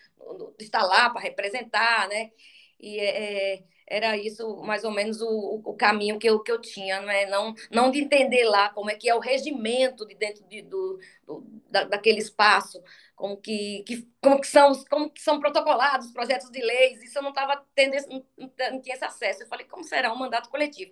estar 0.60 0.84
lá 0.84 1.10
para 1.10 1.21
representar, 1.21 2.08
né? 2.10 2.32
E 2.80 2.99
é, 2.99 3.54
é, 3.56 3.63
era 3.88 4.17
isso 4.17 4.58
mais 4.63 4.84
ou 4.84 4.91
menos 4.91 5.21
o, 5.21 5.62
o 5.65 5.73
caminho 5.75 6.17
que 6.17 6.27
eu, 6.27 6.39
que 6.41 6.51
eu 6.51 6.60
tinha, 6.60 7.01
não 7.01 7.10
é? 7.10 7.30
Não, 7.30 7.54
não 7.71 7.91
de 7.91 7.99
entender 8.01 8.45
lá 8.45 8.69
como 8.69 8.89
é 8.89 8.95
que 8.95 9.10
é 9.10 9.15
o 9.15 9.19
regimento 9.19 10.06
de 10.08 10.15
dentro 10.15 10.47
de, 10.47 10.62
do, 10.62 10.99
do 11.25 11.45
da, 11.69 11.84
daquele 11.84 12.19
espaço, 12.19 12.82
como 13.21 13.38
que, 13.38 13.84
que, 13.86 14.07
como 14.19 14.41
que 14.41 14.47
são 14.47 14.73
como 14.86 15.12
que 15.12 15.21
são 15.21 15.39
protocolados 15.39 16.07
os 16.07 16.13
projetos 16.13 16.49
de 16.49 16.60
leis, 16.60 17.03
isso 17.03 17.19
eu 17.19 17.21
não 17.21 17.29
estava 17.29 17.63
tendo 17.75 17.95
não, 18.10 18.25
não, 18.36 18.81
tinha 18.81 18.95
esse 18.95 19.05
acesso. 19.05 19.43
Eu 19.43 19.47
falei, 19.47 19.67
como 19.67 19.84
será 19.84 20.12
um 20.12 20.17
mandato 20.17 20.49
coletivo? 20.49 20.91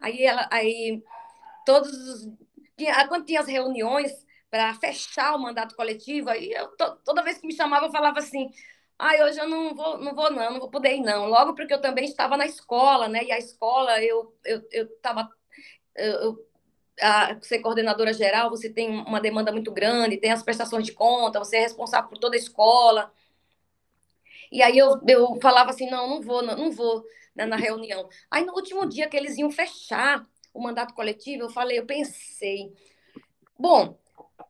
Aí 0.00 0.24
ela 0.24 0.48
aí 0.50 1.02
todos 1.66 1.92
os, 1.92 2.32
tinha, 2.76 3.06
quando 3.08 3.26
tinha 3.26 3.40
as 3.40 3.48
reuniões 3.48 4.12
para 4.50 4.74
fechar 4.76 5.36
o 5.36 5.38
mandato 5.38 5.76
coletivo, 5.76 6.30
aí 6.30 6.50
eu, 6.52 6.68
toda 7.04 7.22
vez 7.22 7.38
que 7.38 7.46
me 7.46 7.54
chamava 7.54 7.86
eu 7.86 7.92
falava 7.92 8.18
assim, 8.18 8.50
Ai, 8.98 9.22
hoje 9.22 9.38
eu 9.40 9.48
não 9.48 9.74
vou, 9.74 9.98
não 9.98 10.14
vou 10.14 10.30
não, 10.30 10.52
não 10.52 10.60
vou 10.60 10.70
poder 10.70 10.96
ir 10.96 11.02
não. 11.02 11.26
Logo 11.26 11.54
porque 11.54 11.74
eu 11.74 11.80
também 11.80 12.04
estava 12.06 12.36
na 12.36 12.46
escola, 12.46 13.08
né? 13.08 13.24
E 13.24 13.32
a 13.32 13.38
escola 13.38 14.02
eu 14.02 14.34
eu 14.44 14.62
eu 14.72 14.86
estava 14.86 15.28
eu, 15.96 16.47
a 17.00 17.40
ser 17.40 17.60
coordenadora 17.60 18.12
geral, 18.12 18.50
você 18.50 18.68
tem 18.68 18.90
uma 18.90 19.20
demanda 19.20 19.52
muito 19.52 19.72
grande, 19.72 20.16
tem 20.16 20.32
as 20.32 20.42
prestações 20.42 20.84
de 20.86 20.92
conta, 20.92 21.38
você 21.38 21.58
é 21.58 21.60
responsável 21.60 22.08
por 22.08 22.18
toda 22.18 22.36
a 22.36 22.38
escola. 22.38 23.12
E 24.50 24.62
aí 24.62 24.78
eu, 24.78 25.00
eu 25.06 25.38
falava 25.40 25.70
assim, 25.70 25.90
não, 25.90 26.08
não 26.08 26.20
vou, 26.22 26.42
não, 26.42 26.56
não 26.56 26.70
vou 26.70 27.04
né, 27.34 27.46
na 27.46 27.56
reunião. 27.56 28.08
Aí 28.30 28.44
no 28.44 28.54
último 28.54 28.86
dia 28.86 29.08
que 29.08 29.16
eles 29.16 29.36
iam 29.38 29.50
fechar 29.50 30.26
o 30.52 30.62
mandato 30.62 30.94
coletivo, 30.94 31.44
eu 31.44 31.50
falei, 31.50 31.78
eu 31.78 31.86
pensei, 31.86 32.72
bom, 33.58 33.98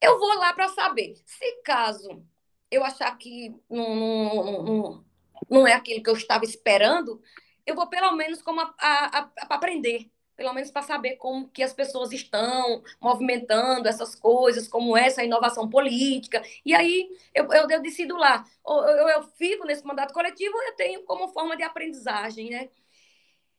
eu 0.01 0.19
vou 0.19 0.35
lá 0.39 0.53
para 0.53 0.69
saber. 0.69 1.15
Se 1.27 1.63
caso 1.63 2.25
eu 2.71 2.85
achar 2.85 3.17
que 3.19 3.55
não, 3.69 3.95
não, 3.95 4.63
não, 4.63 5.05
não 5.51 5.67
é 5.67 5.73
aquilo 5.73 6.03
que 6.03 6.11
eu 6.11 6.17
estava 6.17 6.45
esperando, 6.45 7.21
eu 7.67 7.75
vou 7.75 7.87
pelo 7.89 8.13
menos 8.13 8.43
como 8.43 8.61
a, 8.61 8.75
a, 8.79 9.19
a, 9.19 9.55
aprender, 9.55 10.11
pelo 10.39 10.55
menos 10.55 10.71
para 10.71 10.83
saber 10.83 11.17
como 11.19 11.51
que 11.51 11.65
as 11.65 11.75
pessoas 11.75 12.13
estão 12.13 12.83
movimentando 13.03 13.89
essas 13.89 14.15
coisas, 14.15 14.69
como 14.69 14.97
essa 14.97 15.25
inovação 15.25 15.69
política. 15.69 16.43
E 16.65 16.75
aí 16.75 17.11
eu, 17.35 17.47
eu, 17.53 17.69
eu 17.71 17.83
decido 17.83 18.17
lá, 18.17 18.45
ou 18.65 18.85
eu, 18.89 19.09
eu 19.11 19.25
fico 19.25 19.67
nesse 19.67 19.85
mandato 19.87 20.15
coletivo, 20.15 20.57
eu 20.63 20.77
tenho 20.77 21.05
como 21.05 21.29
forma 21.29 21.57
de 21.57 21.65
aprendizagem, 21.65 22.51
né? 22.51 22.71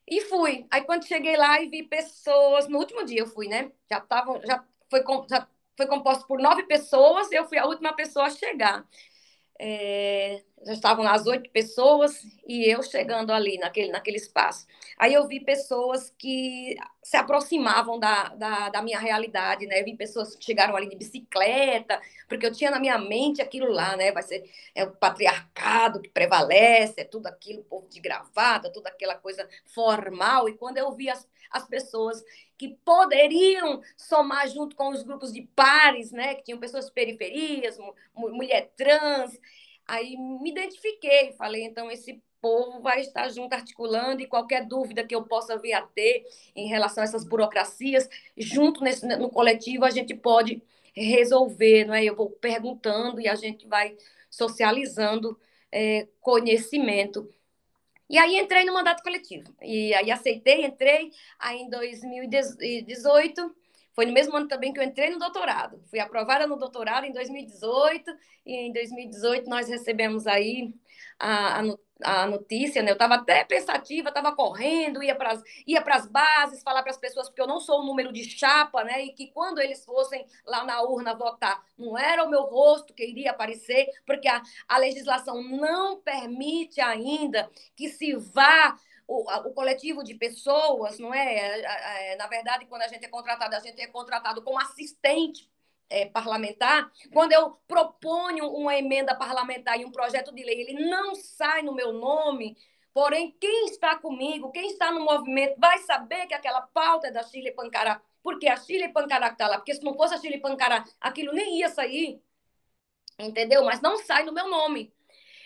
E 0.06 0.22
fui. 0.22 0.66
Aí 0.70 0.82
quando 0.84 1.06
cheguei 1.06 1.36
lá 1.36 1.60
e 1.62 1.68
vi 1.68 1.82
pessoas, 1.84 2.68
no 2.68 2.78
último 2.78 3.04
dia 3.04 3.20
eu 3.20 3.26
fui, 3.26 3.48
né? 3.48 3.70
Já 3.90 3.98
estavam, 3.98 4.40
já 4.44 4.64
foi, 4.90 5.02
já 5.30 5.46
foi 5.76 5.86
composto 5.86 6.26
por 6.26 6.40
nove 6.40 6.64
pessoas, 6.64 7.30
eu 7.32 7.46
fui 7.48 7.58
a 7.58 7.66
última 7.66 7.94
pessoa 7.94 8.26
a 8.26 8.30
chegar. 8.30 8.86
É, 9.62 10.42
já 10.64 10.72
estavam 10.72 11.06
as 11.06 11.26
oito 11.26 11.50
pessoas 11.50 12.22
e 12.48 12.64
eu 12.64 12.82
chegando 12.82 13.30
ali 13.30 13.58
naquele, 13.58 13.92
naquele 13.92 14.16
espaço. 14.16 14.66
Aí 14.98 15.12
eu 15.12 15.28
vi 15.28 15.38
pessoas 15.40 16.14
que 16.16 16.76
se 17.02 17.14
aproximavam 17.16 17.98
da, 17.98 18.28
da, 18.36 18.70
da, 18.70 18.82
minha 18.82 18.98
realidade, 18.98 19.66
né? 19.66 19.80
Eu 19.80 19.84
vi 19.84 19.94
pessoas 19.94 20.34
que 20.34 20.44
chegaram 20.44 20.74
ali 20.74 20.88
de 20.88 20.96
bicicleta, 20.96 22.00
porque 22.26 22.46
eu 22.46 22.52
tinha 22.52 22.70
na 22.70 22.80
minha 22.80 22.96
mente 22.96 23.42
aquilo 23.42 23.70
lá, 23.70 23.96
né? 23.96 24.12
Vai 24.12 24.22
ser 24.22 24.50
é 24.74 24.82
o 24.84 24.92
patriarcado 24.92 26.00
que 26.00 26.08
prevalece, 26.08 27.02
é 27.02 27.04
tudo 27.04 27.26
aquilo, 27.26 27.62
povo 27.64 27.86
de 27.88 28.00
gravata, 28.00 28.72
toda 28.72 28.88
aquela 28.88 29.16
coisa 29.16 29.46
formal. 29.66 30.48
E 30.48 30.56
quando 30.56 30.78
eu 30.78 30.90
vi 30.92 31.10
as, 31.10 31.28
as 31.50 31.66
pessoas 31.66 32.22
que 32.56 32.76
poderiam 32.84 33.80
somar 33.96 34.48
junto 34.48 34.76
com 34.76 34.90
os 34.90 35.02
grupos 35.02 35.32
de 35.32 35.42
pares, 35.54 36.12
né? 36.12 36.34
Que 36.34 36.44
tinham 36.44 36.60
pessoas 36.60 36.86
de 36.86 36.92
periferias, 36.92 37.78
mulher 38.14 38.70
trans, 38.76 39.38
aí 39.86 40.16
me 40.16 40.50
identifiquei, 40.50 41.32
falei, 41.32 41.64
então 41.64 41.90
esse 41.90 42.22
povo 42.40 42.80
vai 42.80 43.00
estar 43.00 43.28
junto 43.28 43.52
articulando 43.52 44.22
e 44.22 44.26
qualquer 44.26 44.66
dúvida 44.66 45.04
que 45.04 45.14
eu 45.14 45.22
possa 45.24 45.58
vir 45.58 45.74
a 45.74 45.82
ter 45.82 46.24
em 46.54 46.68
relação 46.68 47.02
a 47.02 47.04
essas 47.04 47.24
burocracias, 47.24 48.08
junto 48.36 48.82
nesse, 48.82 49.06
no 49.06 49.30
coletivo 49.30 49.84
a 49.84 49.90
gente 49.90 50.14
pode 50.14 50.62
resolver, 50.94 51.84
não 51.84 51.94
é? 51.94 52.04
Eu 52.04 52.16
vou 52.16 52.30
perguntando 52.30 53.20
e 53.20 53.28
a 53.28 53.34
gente 53.34 53.66
vai 53.66 53.96
socializando 54.28 55.38
é, 55.72 56.08
conhecimento. 56.20 57.28
E 58.10 58.18
aí 58.18 58.36
entrei 58.36 58.64
no 58.64 58.74
mandato 58.74 59.04
coletivo. 59.04 59.54
E 59.62 59.94
aí 59.94 60.10
aceitei, 60.10 60.64
entrei. 60.66 61.12
Aí 61.38 61.60
em 61.60 61.70
2018, 61.70 63.54
foi 63.94 64.04
no 64.04 64.12
mesmo 64.12 64.36
ano 64.36 64.48
também 64.48 64.72
que 64.72 64.80
eu 64.80 64.84
entrei 64.84 65.10
no 65.10 65.18
doutorado. 65.20 65.80
Fui 65.88 66.00
aprovada 66.00 66.44
no 66.44 66.56
doutorado 66.56 67.04
em 67.06 67.12
2018. 67.12 68.10
E 68.44 68.52
em 68.52 68.72
2018 68.72 69.48
nós 69.48 69.68
recebemos 69.68 70.26
aí 70.26 70.74
a, 71.20 71.60
a 71.60 71.62
a 72.02 72.26
notícia, 72.26 72.82
né? 72.82 72.90
Eu 72.90 72.94
estava 72.94 73.14
até 73.16 73.44
pensativa, 73.44 74.08
estava 74.08 74.34
correndo, 74.34 75.02
ia 75.02 75.14
para 75.14 75.40
ia 75.66 75.80
as 75.80 76.06
bases, 76.06 76.62
falar 76.62 76.82
para 76.82 76.90
as 76.90 76.98
pessoas, 76.98 77.28
porque 77.28 77.40
eu 77.40 77.46
não 77.46 77.60
sou 77.60 77.80
o 77.80 77.86
número 77.86 78.12
de 78.12 78.24
chapa, 78.24 78.84
né? 78.84 79.02
E 79.04 79.12
que 79.12 79.28
quando 79.28 79.60
eles 79.60 79.84
fossem 79.84 80.26
lá 80.46 80.64
na 80.64 80.82
urna 80.82 81.14
votar, 81.14 81.62
não 81.78 81.98
era 81.98 82.24
o 82.24 82.30
meu 82.30 82.42
rosto 82.42 82.94
que 82.94 83.04
iria 83.04 83.30
aparecer, 83.30 83.88
porque 84.06 84.28
a, 84.28 84.40
a 84.68 84.78
legislação 84.78 85.42
não 85.42 86.00
permite 86.00 86.80
ainda 86.80 87.50
que 87.74 87.88
se 87.88 88.14
vá 88.14 88.76
o, 89.10 89.28
o, 89.48 89.52
coletivo 89.52 90.04
de 90.04 90.14
pessoas, 90.14 90.98
não 91.00 91.12
é? 91.12 92.12
é? 92.12 92.16
Na 92.16 92.28
verdade, 92.28 92.66
quando 92.66 92.82
a 92.82 92.88
gente 92.88 93.04
é 93.04 93.08
contratado, 93.08 93.56
a 93.56 93.60
gente 93.60 93.80
é 93.82 93.88
contratado 93.88 94.40
como 94.42 94.60
assistente 94.60 95.49
é, 95.90 96.06
parlamentar, 96.06 96.90
quando 97.12 97.32
eu 97.32 97.50
proponho 97.66 98.48
uma 98.48 98.76
emenda 98.76 99.14
parlamentar 99.14 99.78
e 99.78 99.84
um 99.84 99.90
projeto 99.90 100.32
de 100.32 100.42
lei, 100.42 100.60
ele 100.62 100.88
não 100.88 101.16
sai 101.16 101.62
no 101.62 101.74
meu 101.74 101.92
nome, 101.92 102.56
porém, 102.94 103.36
quem 103.40 103.66
está 103.66 103.96
comigo, 103.96 104.52
quem 104.52 104.68
está 104.68 104.92
no 104.92 105.00
movimento, 105.04 105.58
vai 105.58 105.78
saber 105.78 106.26
que 106.26 106.34
aquela 106.34 106.62
pauta 106.62 107.08
é 107.08 107.10
da 107.10 107.24
Chile 107.24 107.50
Pancará, 107.52 108.00
porque 108.22 108.48
a 108.48 108.56
Chile 108.56 108.88
Pancará 108.88 109.28
está 109.28 109.48
lá, 109.48 109.58
porque 109.58 109.74
se 109.74 109.82
não 109.82 109.94
fosse 109.94 110.14
a 110.14 110.18
Chile 110.18 110.38
Pancará, 110.40 110.84
aquilo 111.00 111.32
nem 111.32 111.58
ia 111.58 111.68
sair, 111.68 112.22
entendeu? 113.18 113.64
Mas 113.64 113.80
não 113.80 113.96
sai 113.98 114.22
no 114.24 114.32
meu 114.32 114.48
nome, 114.48 114.92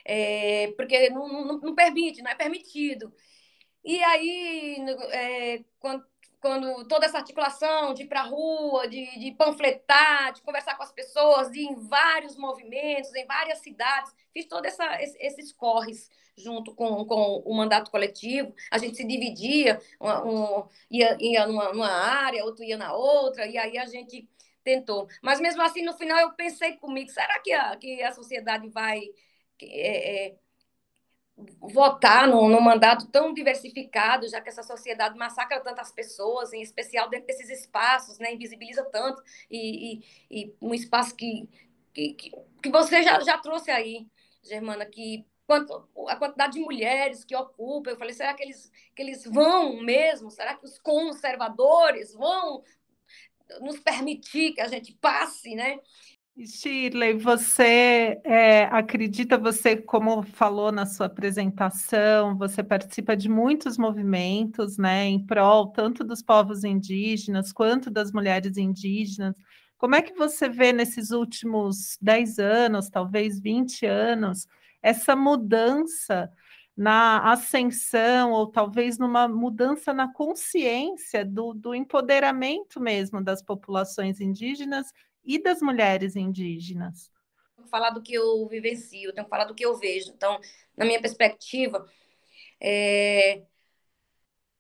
é, 0.05 0.73
porque 0.77 1.09
não, 1.11 1.27
não, 1.29 1.59
não 1.59 1.75
permite, 1.75 2.23
não 2.23 2.31
é 2.31 2.35
permitido. 2.35 3.13
E 3.85 4.03
aí, 4.03 4.77
é, 5.13 5.65
quando 5.79 6.07
quando 6.45 6.87
toda 6.87 7.07
essa 7.07 7.17
articulação 7.17 7.95
de 7.95 8.03
ir 8.03 8.07
para 8.07 8.21
a 8.21 8.25
rua, 8.25 8.87
de, 8.87 9.19
de 9.19 9.33
panfletar, 9.33 10.31
de 10.35 10.43
conversar 10.43 10.77
com 10.77 10.83
as 10.83 10.93
pessoas, 10.93 11.51
de 11.51 11.61
ir 11.61 11.69
em 11.69 11.89
vários 11.89 12.37
movimentos, 12.37 13.15
em 13.15 13.25
várias 13.25 13.61
cidades, 13.61 14.15
fiz 14.31 14.45
todos 14.45 14.71
esses 15.21 15.55
corres 15.55 16.11
junto 16.37 16.75
com, 16.75 17.03
com 17.07 17.43
o 17.47 17.55
mandato 17.57 17.91
coletivo. 17.91 18.55
A 18.71 18.77
gente 18.77 18.95
se 18.95 19.07
dividia, 19.07 19.81
um, 19.99 20.11
um, 20.11 20.69
ia, 20.91 21.17
ia 21.19 21.47
numa, 21.47 21.73
numa 21.73 21.91
área, 21.91 22.45
outro 22.45 22.63
ia 22.63 22.77
na 22.77 22.93
outra, 22.93 23.47
e 23.47 23.57
aí 23.57 23.79
a 23.79 23.87
gente 23.87 24.29
tentou. 24.63 25.09
Mas 25.23 25.41
mesmo 25.41 25.63
assim, 25.63 25.83
no 25.83 25.95
final, 25.95 26.19
eu 26.19 26.33
pensei 26.33 26.77
comigo: 26.77 27.09
será 27.09 27.39
que 27.39 27.55
a, 27.55 27.75
que 27.75 28.03
a 28.03 28.13
sociedade 28.13 28.69
vai. 28.69 29.01
É, 29.63 30.27
é, 30.27 30.37
votar 31.61 32.29
num, 32.29 32.49
num, 32.49 32.61
mandato 32.61 33.07
tão 33.09 33.35
diversificado, 33.35 34.29
já 34.29 34.41
que 34.41 34.49
essa 34.49 34.63
sociedade 34.63 35.19
massacra 35.19 35.61
tantas 35.61 35.91
pessoas, 35.91 36.53
em 36.53 36.63
especial 36.63 37.09
dentro 37.09 37.27
desses 37.27 37.51
espaços, 37.51 38.19
né, 38.19 38.33
invisibiliza 38.33 38.85
tanto, 38.85 39.23
e, 39.51 39.95
e, 39.95 40.05
e 40.31 40.55
um 40.61 40.73
espaço 40.73 41.15
que, 41.15 41.49
que, 41.93 42.15
que, 42.63 42.71
você 42.71 43.03
já, 43.03 43.21
já 43.21 43.39
trouxe 43.39 43.71
aí, 43.71 44.07
Germana, 44.43 44.87
que 44.87 45.27
quanto, 45.47 45.89
a 46.09 46.17
quantidade 46.17 46.55
de 46.55 46.61
mulheres 46.61 47.25
que 47.25 47.35
ocupam, 47.35 47.91
eu 47.91 47.99
falei, 47.99 48.15
será 48.15 48.33
que 48.35 48.43
eles, 48.43 48.71
que 48.95 49.03
eles 49.03 49.25
vão 49.25 49.83
mesmo? 49.83 50.31
Será 50.31 50.55
que 50.55 50.65
os 50.65 50.79
conservadores 50.79 52.15
vão 52.15 52.63
nos 53.61 53.79
permitir 53.79 54.53
que 54.55 54.61
a 54.61 54.69
gente 54.69 54.93
passe, 54.95 55.55
né? 55.55 55.79
Shirley, 56.37 57.15
você 57.15 58.21
é, 58.25 58.65
acredita, 58.65 59.39
você, 59.39 59.77
como 59.77 60.23
falou 60.25 60.73
na 60.73 60.85
sua 60.85 61.07
apresentação, 61.07 62.37
você 62.37 62.61
participa 62.61 63.17
de 63.17 63.29
muitos 63.29 63.79
movimentos, 63.79 64.77
né, 64.77 65.05
em 65.05 65.25
prol 65.25 65.69
tanto 65.69 66.03
dos 66.03 66.21
povos 66.23 66.65
indígenas 66.65 67.53
quanto 67.53 67.89
das 67.89 68.11
mulheres 68.11 68.57
indígenas. 68.57 69.37
Como 69.79 69.95
é 69.95 70.03
que 70.03 70.13
você 70.15 70.49
vê 70.49 70.73
nesses 70.73 71.13
últimos 71.13 71.97
10 72.01 72.41
anos, 72.41 72.91
talvez 72.91 73.39
20 73.39 73.87
anos, 73.87 74.49
essa 74.83 75.15
mudança 75.15 76.29
na 76.77 77.31
ascensão, 77.31 78.33
ou 78.33 78.49
talvez 78.49 78.99
numa 78.99 79.29
mudança 79.29 79.95
na 79.95 80.13
consciência 80.13 81.25
do, 81.25 81.55
do 81.55 81.73
empoderamento 81.77 82.81
mesmo 82.81 83.23
das 83.23 83.41
populações 83.41 84.21
indígenas 84.21 84.93
e 85.25 85.43
das 85.43 85.61
mulheres 85.61 86.17
indígenas? 86.17 87.11
Tenho 87.57 87.65
que 87.65 87.71
falar 87.71 87.91
do 87.91 88.03
que 88.03 88.15
eu 88.15 88.47
vivencio, 88.49 89.13
tenho 89.13 89.25
que 89.25 89.31
falar 89.31 89.45
do 89.45 89.55
que 89.55 89.65
eu 89.65 89.77
vejo. 89.77 90.11
Então, 90.11 90.41
na 90.77 90.85
minha 90.85 91.01
perspectiva, 91.01 91.89
é... 92.61 93.43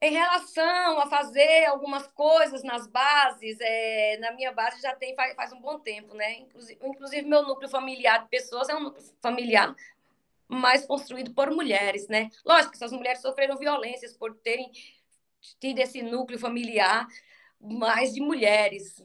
em 0.01 0.13
relação 0.13 1.01
a 1.01 1.07
fazer 1.09 1.67
algumas 1.67 2.07
coisas 2.09 2.63
nas 2.63 2.87
bases, 2.87 3.59
é... 3.61 4.17
na 4.19 4.33
minha 4.33 4.53
base 4.53 4.81
já 4.81 4.95
tem 4.95 5.15
faz, 5.15 5.35
faz 5.35 5.53
um 5.53 5.61
bom 5.61 5.79
tempo, 5.79 6.15
né? 6.15 6.39
Inclusive, 6.39 6.79
inclusive, 6.83 7.29
meu 7.29 7.43
núcleo 7.43 7.69
familiar 7.69 8.23
de 8.23 8.29
pessoas 8.29 8.69
é 8.69 8.75
um 8.75 8.85
núcleo 8.85 9.05
familiar 9.21 9.75
mas 10.47 10.87
construído 10.87 11.33
por 11.33 11.51
mulheres, 11.51 12.07
né? 12.09 12.31
Lógico 12.45 12.73
que 12.73 12.77
essas 12.77 12.93
mulheres 12.93 13.21
sofreram 13.23 13.57
violências 13.57 14.15
por 14.17 14.35
terem 14.37 14.71
tido 15.59 15.79
esse 15.79 16.03
núcleo 16.03 16.39
familiar 16.39 17.07
mais 17.61 18.13
de 18.13 18.21
mulheres. 18.21 19.03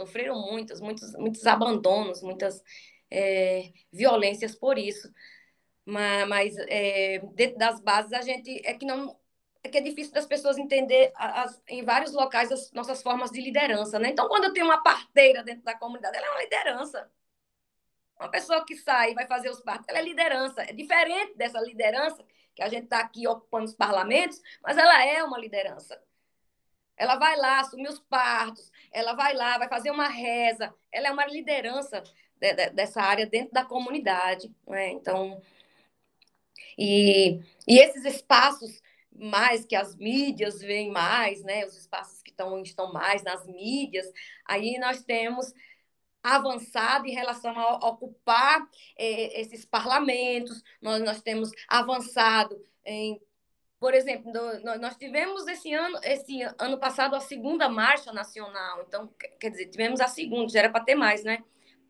Sofreram 0.00 0.40
muitos, 0.40 0.80
muitos, 0.80 1.12
muitos 1.14 1.46
abandonos, 1.46 2.22
muitas 2.22 2.62
é, 3.10 3.70
violências 3.92 4.54
por 4.54 4.78
isso. 4.78 5.12
Mas, 5.84 6.28
mas 6.28 6.56
é, 6.68 7.18
dentro 7.34 7.58
das 7.58 7.80
bases 7.80 8.12
a 8.14 8.22
gente 8.22 8.60
é 8.64 8.74
que 8.74 8.86
não 8.86 9.18
é 9.62 9.68
que 9.68 9.76
é 9.76 9.80
difícil 9.82 10.12
das 10.14 10.24
pessoas 10.26 10.56
entender 10.56 11.12
as, 11.14 11.60
em 11.68 11.84
vários 11.84 12.12
locais 12.12 12.50
as 12.50 12.72
nossas 12.72 13.02
formas 13.02 13.30
de 13.30 13.42
liderança, 13.42 13.98
né? 13.98 14.08
Então, 14.08 14.26
quando 14.28 14.44
eu 14.44 14.52
tenho 14.54 14.64
uma 14.66 14.82
parteira 14.82 15.42
dentro 15.42 15.62
da 15.62 15.76
comunidade, 15.76 16.16
ela 16.16 16.26
é 16.26 16.30
uma 16.30 16.42
liderança. 16.42 17.10
Uma 18.18 18.30
pessoa 18.30 18.64
que 18.64 18.76
sai 18.76 19.12
e 19.12 19.14
vai 19.14 19.26
fazer 19.26 19.50
os 19.50 19.60
partos, 19.60 19.86
ela 19.88 19.98
é 19.98 20.02
liderança. 20.02 20.62
É 20.62 20.72
diferente 20.72 21.36
dessa 21.36 21.60
liderança 21.60 22.24
que 22.54 22.62
a 22.62 22.68
gente 22.68 22.84
está 22.84 23.00
aqui 23.00 23.28
ocupando 23.28 23.66
os 23.66 23.74
parlamentos, 23.74 24.40
mas 24.62 24.78
ela 24.78 25.04
é 25.04 25.22
uma 25.22 25.38
liderança. 25.38 26.02
Ela 27.00 27.16
vai 27.16 27.34
lá 27.34 27.60
assumir 27.60 27.88
os 27.88 27.98
partos, 27.98 28.70
ela 28.92 29.14
vai 29.14 29.32
lá, 29.34 29.56
vai 29.56 29.70
fazer 29.70 29.90
uma 29.90 30.06
reza, 30.06 30.70
ela 30.92 31.08
é 31.08 31.10
uma 31.10 31.24
liderança 31.24 32.02
de, 32.38 32.52
de, 32.52 32.70
dessa 32.72 33.00
área 33.00 33.24
dentro 33.24 33.54
da 33.54 33.64
comunidade. 33.64 34.54
Né? 34.66 34.90
Então, 34.90 35.40
e, 36.76 37.40
e 37.66 37.78
esses 37.78 38.04
espaços 38.04 38.82
mais 39.10 39.64
que 39.64 39.74
as 39.74 39.96
mídias 39.96 40.60
veem 40.60 40.90
mais, 40.90 41.42
né? 41.42 41.64
Os 41.64 41.74
espaços 41.74 42.22
que 42.22 42.30
estão, 42.30 42.60
estão 42.62 42.92
mais 42.92 43.22
nas 43.22 43.46
mídias, 43.46 44.06
aí 44.44 44.78
nós 44.78 45.02
temos 45.02 45.54
avançado 46.22 47.06
em 47.06 47.14
relação 47.14 47.58
a 47.58 47.88
ocupar 47.88 48.60
eh, 48.98 49.40
esses 49.40 49.64
parlamentos, 49.64 50.62
nós, 50.82 51.02
nós 51.02 51.22
temos 51.22 51.50
avançado 51.66 52.62
em 52.84 53.18
por 53.80 53.94
exemplo, 53.94 54.30
nós 54.78 54.94
tivemos 54.96 55.46
esse 55.48 55.72
ano, 55.72 55.98
esse 56.02 56.42
ano 56.58 56.78
passado 56.78 57.16
a 57.16 57.20
segunda 57.20 57.66
marcha 57.66 58.12
nacional. 58.12 58.84
Então, 58.86 59.08
quer 59.40 59.48
dizer, 59.50 59.66
tivemos 59.70 60.00
a 60.00 60.06
segunda, 60.06 60.52
já 60.52 60.58
era 60.58 60.68
para 60.70 60.84
ter 60.84 60.94
mais, 60.94 61.24
né? 61.24 61.42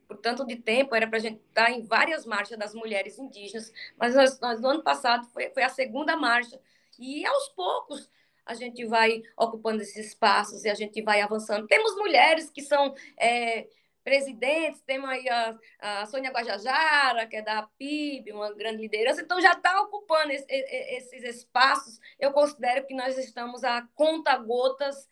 Por 0.07 0.17
tanto 0.19 0.47
de 0.47 0.55
tempo, 0.55 0.95
era 0.95 1.09
para 1.09 1.19
a 1.19 1.21
gente 1.21 1.41
estar 1.49 1.69
em 1.73 1.83
várias 1.83 2.25
marchas 2.25 2.57
das 2.57 2.75
mulheres 2.75 3.19
indígenas. 3.19 3.73
Mas 3.99 4.15
nós, 4.15 4.39
nós 4.39 4.61
no 4.61 4.69
ano 4.69 4.85
passado 4.85 5.27
foi, 5.33 5.51
foi 5.51 5.65
a 5.65 5.69
segunda 5.69 6.17
marcha. 6.17 6.61
E 6.97 7.27
aos 7.27 7.49
poucos 7.49 8.09
a 8.47 8.55
gente 8.55 8.87
vai 8.87 9.23
ocupando 9.37 9.83
esses 9.83 10.07
espaços 10.11 10.65
e 10.65 10.71
a 10.71 10.75
gente 10.75 11.03
vai 11.03 11.21
avançando. 11.21 11.67
Temos 11.67 11.97
mulheres 11.97 12.51
que 12.51 12.63
são 12.63 12.95
é, 13.19 13.67
presidentes, 14.03 14.83
temos 14.83 15.09
aí 15.09 15.29
a, 15.29 15.59
a 15.79 16.07
Sônia 16.07 16.31
Guajajara, 16.31 17.27
que 17.27 17.37
é 17.37 17.43
da 17.43 17.69
PIB, 17.79 18.33
uma 18.33 18.53
grande 18.55 18.83
liderança, 18.83 19.21
então 19.21 19.41
já 19.41 19.53
está 19.53 19.81
ocupando 19.83 20.33
esse, 20.33 20.47
esses 20.49 21.23
espaços. 21.37 21.99
Eu 22.19 22.33
considero 22.33 22.87
que 22.87 22.95
nós 22.95 23.19
estamos 23.19 23.65
a 23.65 23.87
conta-gotas 23.95 25.09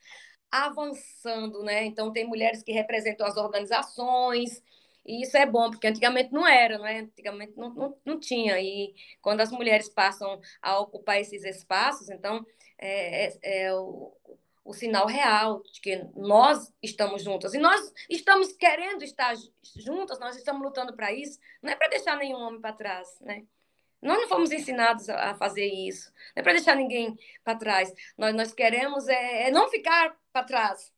avançando, 0.50 1.62
né? 1.62 1.84
Então, 1.84 2.12
tem 2.12 2.26
mulheres 2.26 2.62
que 2.62 2.72
representam 2.72 3.26
as 3.26 3.36
organizações, 3.36 4.62
e 5.08 5.22
isso 5.22 5.36
é 5.38 5.46
bom, 5.46 5.70
porque 5.70 5.86
antigamente 5.86 6.32
não 6.32 6.46
era, 6.46 6.76
não 6.78 6.86
é? 6.86 6.98
Antigamente 7.00 7.54
não, 7.56 7.72
não, 7.72 7.96
não 8.04 8.20
tinha. 8.20 8.60
E 8.60 8.94
quando 9.22 9.40
as 9.40 9.50
mulheres 9.50 9.88
passam 9.88 10.38
a 10.60 10.78
ocupar 10.80 11.18
esses 11.18 11.44
espaços, 11.44 12.10
então 12.10 12.44
é, 12.78 13.26
é, 13.26 13.64
é 13.66 13.74
o, 13.74 14.14
o 14.68 14.74
sinal 14.74 15.06
real 15.06 15.62
de 15.62 15.80
que 15.80 15.96
nós 16.14 16.72
estamos 16.82 17.22
juntas. 17.22 17.54
E 17.54 17.58
nós 17.58 17.92
estamos 18.08 18.52
querendo 18.52 19.02
estar 19.02 19.34
juntas, 19.76 20.18
nós 20.18 20.36
estamos 20.36 20.62
lutando 20.62 20.94
para 20.94 21.12
isso. 21.12 21.38
Não 21.62 21.72
é 21.72 21.76
para 21.76 21.88
deixar 21.88 22.16
nenhum 22.16 22.38
homem 22.38 22.60
para 22.60 22.74
trás, 22.74 23.18
né? 23.20 23.46
Nós 24.02 24.18
não 24.18 24.28
fomos 24.28 24.52
ensinados 24.52 25.08
a 25.08 25.34
fazer 25.36 25.66
isso. 25.66 26.12
Não 26.36 26.40
é 26.40 26.42
para 26.42 26.52
deixar 26.52 26.76
ninguém 26.76 27.16
para 27.42 27.58
trás. 27.58 27.92
Nós, 28.16 28.34
nós 28.34 28.52
queremos 28.52 29.08
é, 29.08 29.48
é 29.48 29.50
não 29.50 29.68
ficar 29.70 30.16
para 30.32 30.44
trás 30.44 30.92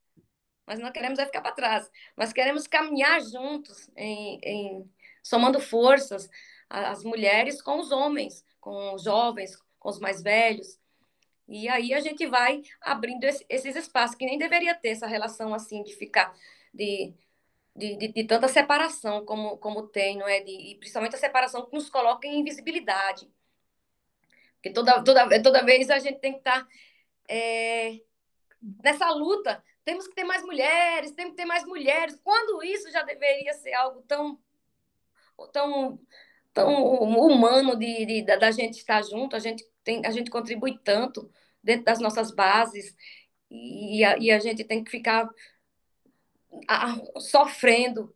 mas 0.71 0.79
não 0.79 0.93
queremos 0.93 1.19
é 1.19 1.27
ficar 1.27 1.41
para 1.41 1.51
trás. 1.51 1.91
Nós 2.17 2.33
queremos 2.33 2.69
caminhar 2.69 3.21
juntos, 3.23 3.91
em, 3.97 4.39
em, 4.41 4.91
somando 5.21 5.59
forças, 5.59 6.31
as 6.69 7.03
mulheres 7.03 7.61
com 7.61 7.81
os 7.81 7.91
homens, 7.91 8.45
com 8.61 8.95
os 8.95 9.03
jovens, 9.03 9.57
com 9.81 9.89
os 9.89 9.99
mais 9.99 10.23
velhos. 10.23 10.79
E 11.51 11.69
aí 11.69 11.93
a 11.93 12.01
gente 12.01 12.25
vai 12.27 12.63
abrindo 12.81 13.25
esse, 13.25 13.45
esses 13.49 13.75
espaços, 13.75 14.15
que 14.17 14.25
nem 14.25 14.39
deveria 14.39 14.73
ter 14.75 14.91
essa 14.91 15.07
relação 15.07 15.53
assim 15.53 15.83
de 15.83 15.95
ficar, 15.97 16.33
de, 16.73 17.13
de, 17.75 17.97
de, 17.97 18.09
de 18.13 18.25
tanta 18.25 18.47
separação 18.47 19.25
como, 19.25 19.59
como 19.59 19.89
tem, 19.89 20.17
não 20.17 20.29
é? 20.29 20.41
De, 20.41 20.53
e 20.53 20.77
principalmente 20.77 21.17
a 21.17 21.19
separação 21.19 21.67
que 21.67 21.75
nos 21.75 21.91
coloca 21.91 22.25
em 22.27 22.39
invisibilidade. 22.39 23.29
Porque 24.55 24.71
toda, 24.71 25.03
toda, 25.03 25.43
toda 25.43 25.65
vez 25.65 25.91
a 25.91 25.99
gente 25.99 26.21
tem 26.21 26.35
que 26.35 26.39
estar 26.39 26.63
tá, 26.63 26.69
é, 27.29 28.01
nessa 28.85 29.11
luta 29.11 29.63
temos 29.85 30.07
que 30.07 30.15
ter 30.15 30.25
mais 30.25 30.45
mulheres, 30.45 31.11
temos 31.13 31.33
que 31.33 31.39
ter 31.39 31.47
mais 31.47 31.65
mulheres. 31.65 32.21
Quando 32.23 32.63
isso 32.63 32.91
já 32.93 33.03
deveria 33.03 33.55
ser 33.55 33.73
algo 33.75 34.03
tão 34.03 34.39
tão 35.53 35.99
tão 36.53 36.73
humano 36.95 37.77
de, 37.77 38.07
de 38.07 38.23
da 38.23 38.53
gente 38.53 38.79
estar 38.79 39.03
junto, 39.03 39.35
a 39.35 39.41
gente 39.41 39.65
tem 39.83 40.07
a 40.07 40.11
gente 40.13 40.31
contribui 40.31 40.79
tanto 40.79 41.29
dentro 41.63 41.85
das 41.85 41.99
nossas 41.99 42.31
bases 42.31 42.95
e 43.51 44.05
a, 44.05 44.17
e 44.19 44.31
a 44.31 44.39
gente 44.39 44.65
tem 44.65 44.85
que 44.85 44.91
ficar 44.91 45.29
a, 46.69 46.97
sofrendo 47.19 48.15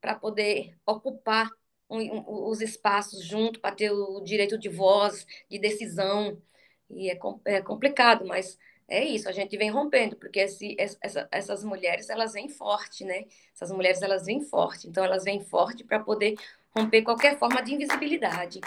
para 0.00 0.14
poder 0.14 0.76
ocupar 0.86 1.50
um, 1.88 1.98
um, 2.00 2.48
os 2.48 2.60
espaços 2.60 3.24
junto, 3.24 3.60
para 3.60 3.74
ter 3.74 3.90
o 3.90 4.20
direito 4.20 4.58
de 4.58 4.68
voz, 4.68 5.26
de 5.50 5.58
decisão. 5.58 6.40
E 6.88 7.10
é, 7.10 7.18
é 7.44 7.60
complicado, 7.60 8.26
mas 8.26 8.58
é 8.88 9.04
isso, 9.04 9.28
a 9.28 9.32
gente 9.32 9.56
vem 9.56 9.70
rompendo, 9.70 10.16
porque 10.16 10.40
esse, 10.40 10.74
essa, 10.78 11.28
essas 11.30 11.62
mulheres, 11.62 12.08
elas 12.10 12.32
vêm 12.32 12.48
forte, 12.48 13.04
né? 13.04 13.24
Essas 13.54 13.70
mulheres, 13.70 14.02
elas 14.02 14.26
vêm 14.26 14.42
forte, 14.42 14.88
então 14.88 15.04
elas 15.04 15.24
vêm 15.24 15.40
forte 15.40 15.84
para 15.84 16.00
poder 16.00 16.34
romper 16.76 17.02
qualquer 17.02 17.38
forma 17.38 17.62
de 17.62 17.74
invisibilidade. 17.74 18.60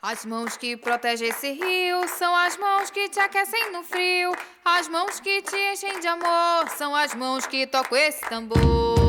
As 0.00 0.24
mãos 0.24 0.56
que 0.56 0.76
protegem 0.76 1.28
esse 1.28 1.50
rio 1.50 2.06
são 2.06 2.32
as 2.32 2.56
mãos 2.56 2.88
que 2.88 3.08
te 3.08 3.18
aquecem 3.18 3.72
no 3.72 3.82
frio, 3.82 4.32
as 4.64 4.86
mãos 4.86 5.18
que 5.18 5.42
te 5.42 5.56
enchem 5.72 5.98
de 5.98 6.06
amor 6.06 6.68
são 6.76 6.94
as 6.94 7.14
mãos 7.14 7.48
que 7.48 7.66
tocam 7.66 7.98
esse 7.98 8.20
tambor. 8.28 9.07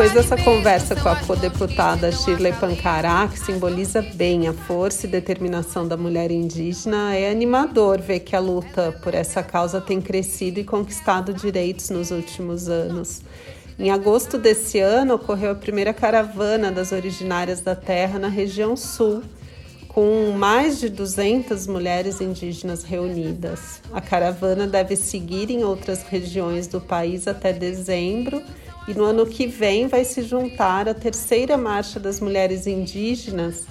Depois 0.00 0.14
dessa 0.14 0.42
conversa 0.42 0.96
com 0.96 1.10
a 1.10 1.16
co-deputada 1.16 2.10
Shirley 2.10 2.54
Pancará, 2.54 3.28
que 3.28 3.38
simboliza 3.38 4.00
bem 4.00 4.48
a 4.48 4.52
força 4.54 5.06
e 5.06 5.10
determinação 5.10 5.86
da 5.86 5.94
mulher 5.94 6.30
indígena, 6.30 7.14
é 7.14 7.30
animador 7.30 8.00
ver 8.00 8.20
que 8.20 8.34
a 8.34 8.40
luta 8.40 8.98
por 9.02 9.12
essa 9.12 9.42
causa 9.42 9.78
tem 9.78 10.00
crescido 10.00 10.58
e 10.58 10.64
conquistado 10.64 11.34
direitos 11.34 11.90
nos 11.90 12.10
últimos 12.10 12.66
anos. 12.66 13.20
Em 13.78 13.90
agosto 13.90 14.38
desse 14.38 14.78
ano, 14.78 15.16
ocorreu 15.16 15.50
a 15.50 15.54
primeira 15.54 15.92
caravana 15.92 16.72
das 16.72 16.92
originárias 16.92 17.60
da 17.60 17.76
terra 17.76 18.18
na 18.18 18.28
região 18.28 18.78
sul 18.78 19.22
com 19.86 20.30
mais 20.30 20.80
de 20.80 20.88
200 20.88 21.66
mulheres 21.66 22.22
indígenas 22.22 22.84
reunidas. 22.84 23.82
A 23.92 24.00
caravana 24.00 24.66
deve 24.66 24.96
seguir 24.96 25.50
em 25.50 25.62
outras 25.62 26.04
regiões 26.04 26.66
do 26.66 26.80
país 26.80 27.28
até 27.28 27.52
dezembro 27.52 28.42
e 28.90 28.94
no 28.94 29.04
ano 29.04 29.24
que 29.24 29.46
vem 29.46 29.86
vai 29.86 30.04
se 30.04 30.22
juntar 30.22 30.88
à 30.88 30.94
terceira 30.94 31.56
Marcha 31.56 32.00
das 32.00 32.18
Mulheres 32.18 32.66
Indígenas, 32.66 33.64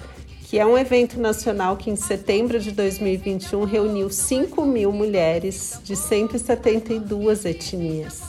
que 0.48 0.58
é 0.58 0.64
um 0.64 0.78
evento 0.78 1.20
nacional 1.20 1.76
que 1.76 1.90
em 1.90 1.96
setembro 1.96 2.58
de 2.58 2.72
2021 2.72 3.64
reuniu 3.64 4.08
5 4.08 4.64
mil 4.64 4.90
mulheres 4.90 5.78
de 5.84 5.94
172 5.94 7.44
etnias. 7.44 8.22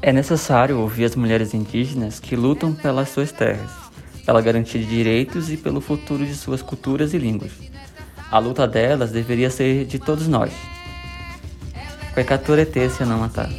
É 0.00 0.12
necessário 0.12 0.80
ouvir 0.80 1.04
as 1.04 1.14
mulheres 1.14 1.52
indígenas 1.52 2.18
que 2.18 2.34
lutam 2.34 2.72
pelas 2.72 3.10
suas 3.10 3.30
terras 3.30 3.82
pela 4.24 4.40
garantia 4.40 4.80
de 4.80 4.86
direitos 4.86 5.50
e 5.50 5.56
pelo 5.56 5.80
futuro 5.80 6.24
de 6.24 6.34
suas 6.34 6.62
culturas 6.62 7.12
e 7.12 7.18
línguas. 7.18 7.50
A 8.30 8.38
luta 8.38 8.66
delas 8.66 9.10
deveria 9.10 9.50
ser 9.50 9.84
de 9.84 9.98
todos 9.98 10.28
nós. 10.28 10.52
Kwekature 12.14 12.64
Tesse 12.64 13.04
não 13.04 13.18
matar. 13.18 13.50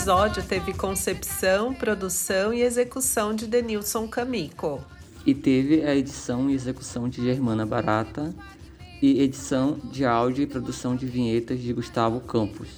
Episódio 0.00 0.42
teve 0.42 0.72
concepção, 0.72 1.74
produção 1.74 2.54
e 2.54 2.62
execução 2.62 3.34
de 3.34 3.46
Denilson 3.46 4.08
Camico. 4.08 4.82
E 5.26 5.34
teve 5.34 5.84
a 5.84 5.94
edição 5.94 6.48
e 6.48 6.54
execução 6.54 7.06
de 7.06 7.22
Germana 7.22 7.66
Barata 7.66 8.34
e 9.02 9.20
edição 9.20 9.78
de 9.92 10.06
áudio 10.06 10.42
e 10.42 10.46
produção 10.46 10.96
de 10.96 11.04
vinhetas 11.04 11.60
de 11.60 11.70
Gustavo 11.74 12.18
Campos. 12.20 12.70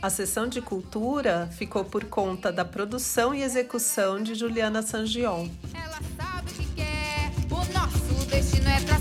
A 0.00 0.08
sessão 0.08 0.46
de 0.46 0.60
cultura 0.60 1.48
ficou 1.50 1.84
por 1.84 2.04
conta 2.04 2.52
da 2.52 2.64
produção 2.64 3.34
e 3.34 3.42
execução 3.42 4.22
de 4.22 4.36
Juliana 4.36 4.82
Sangion. 4.82 5.48
Ela 5.74 5.98
sabe 6.16 6.52
o 6.52 6.54
que 6.54 6.74
quer. 6.76 7.32
O 7.50 7.72
nosso 7.76 8.24
destino 8.30 8.68
é 8.68 8.80
pra 8.82 9.00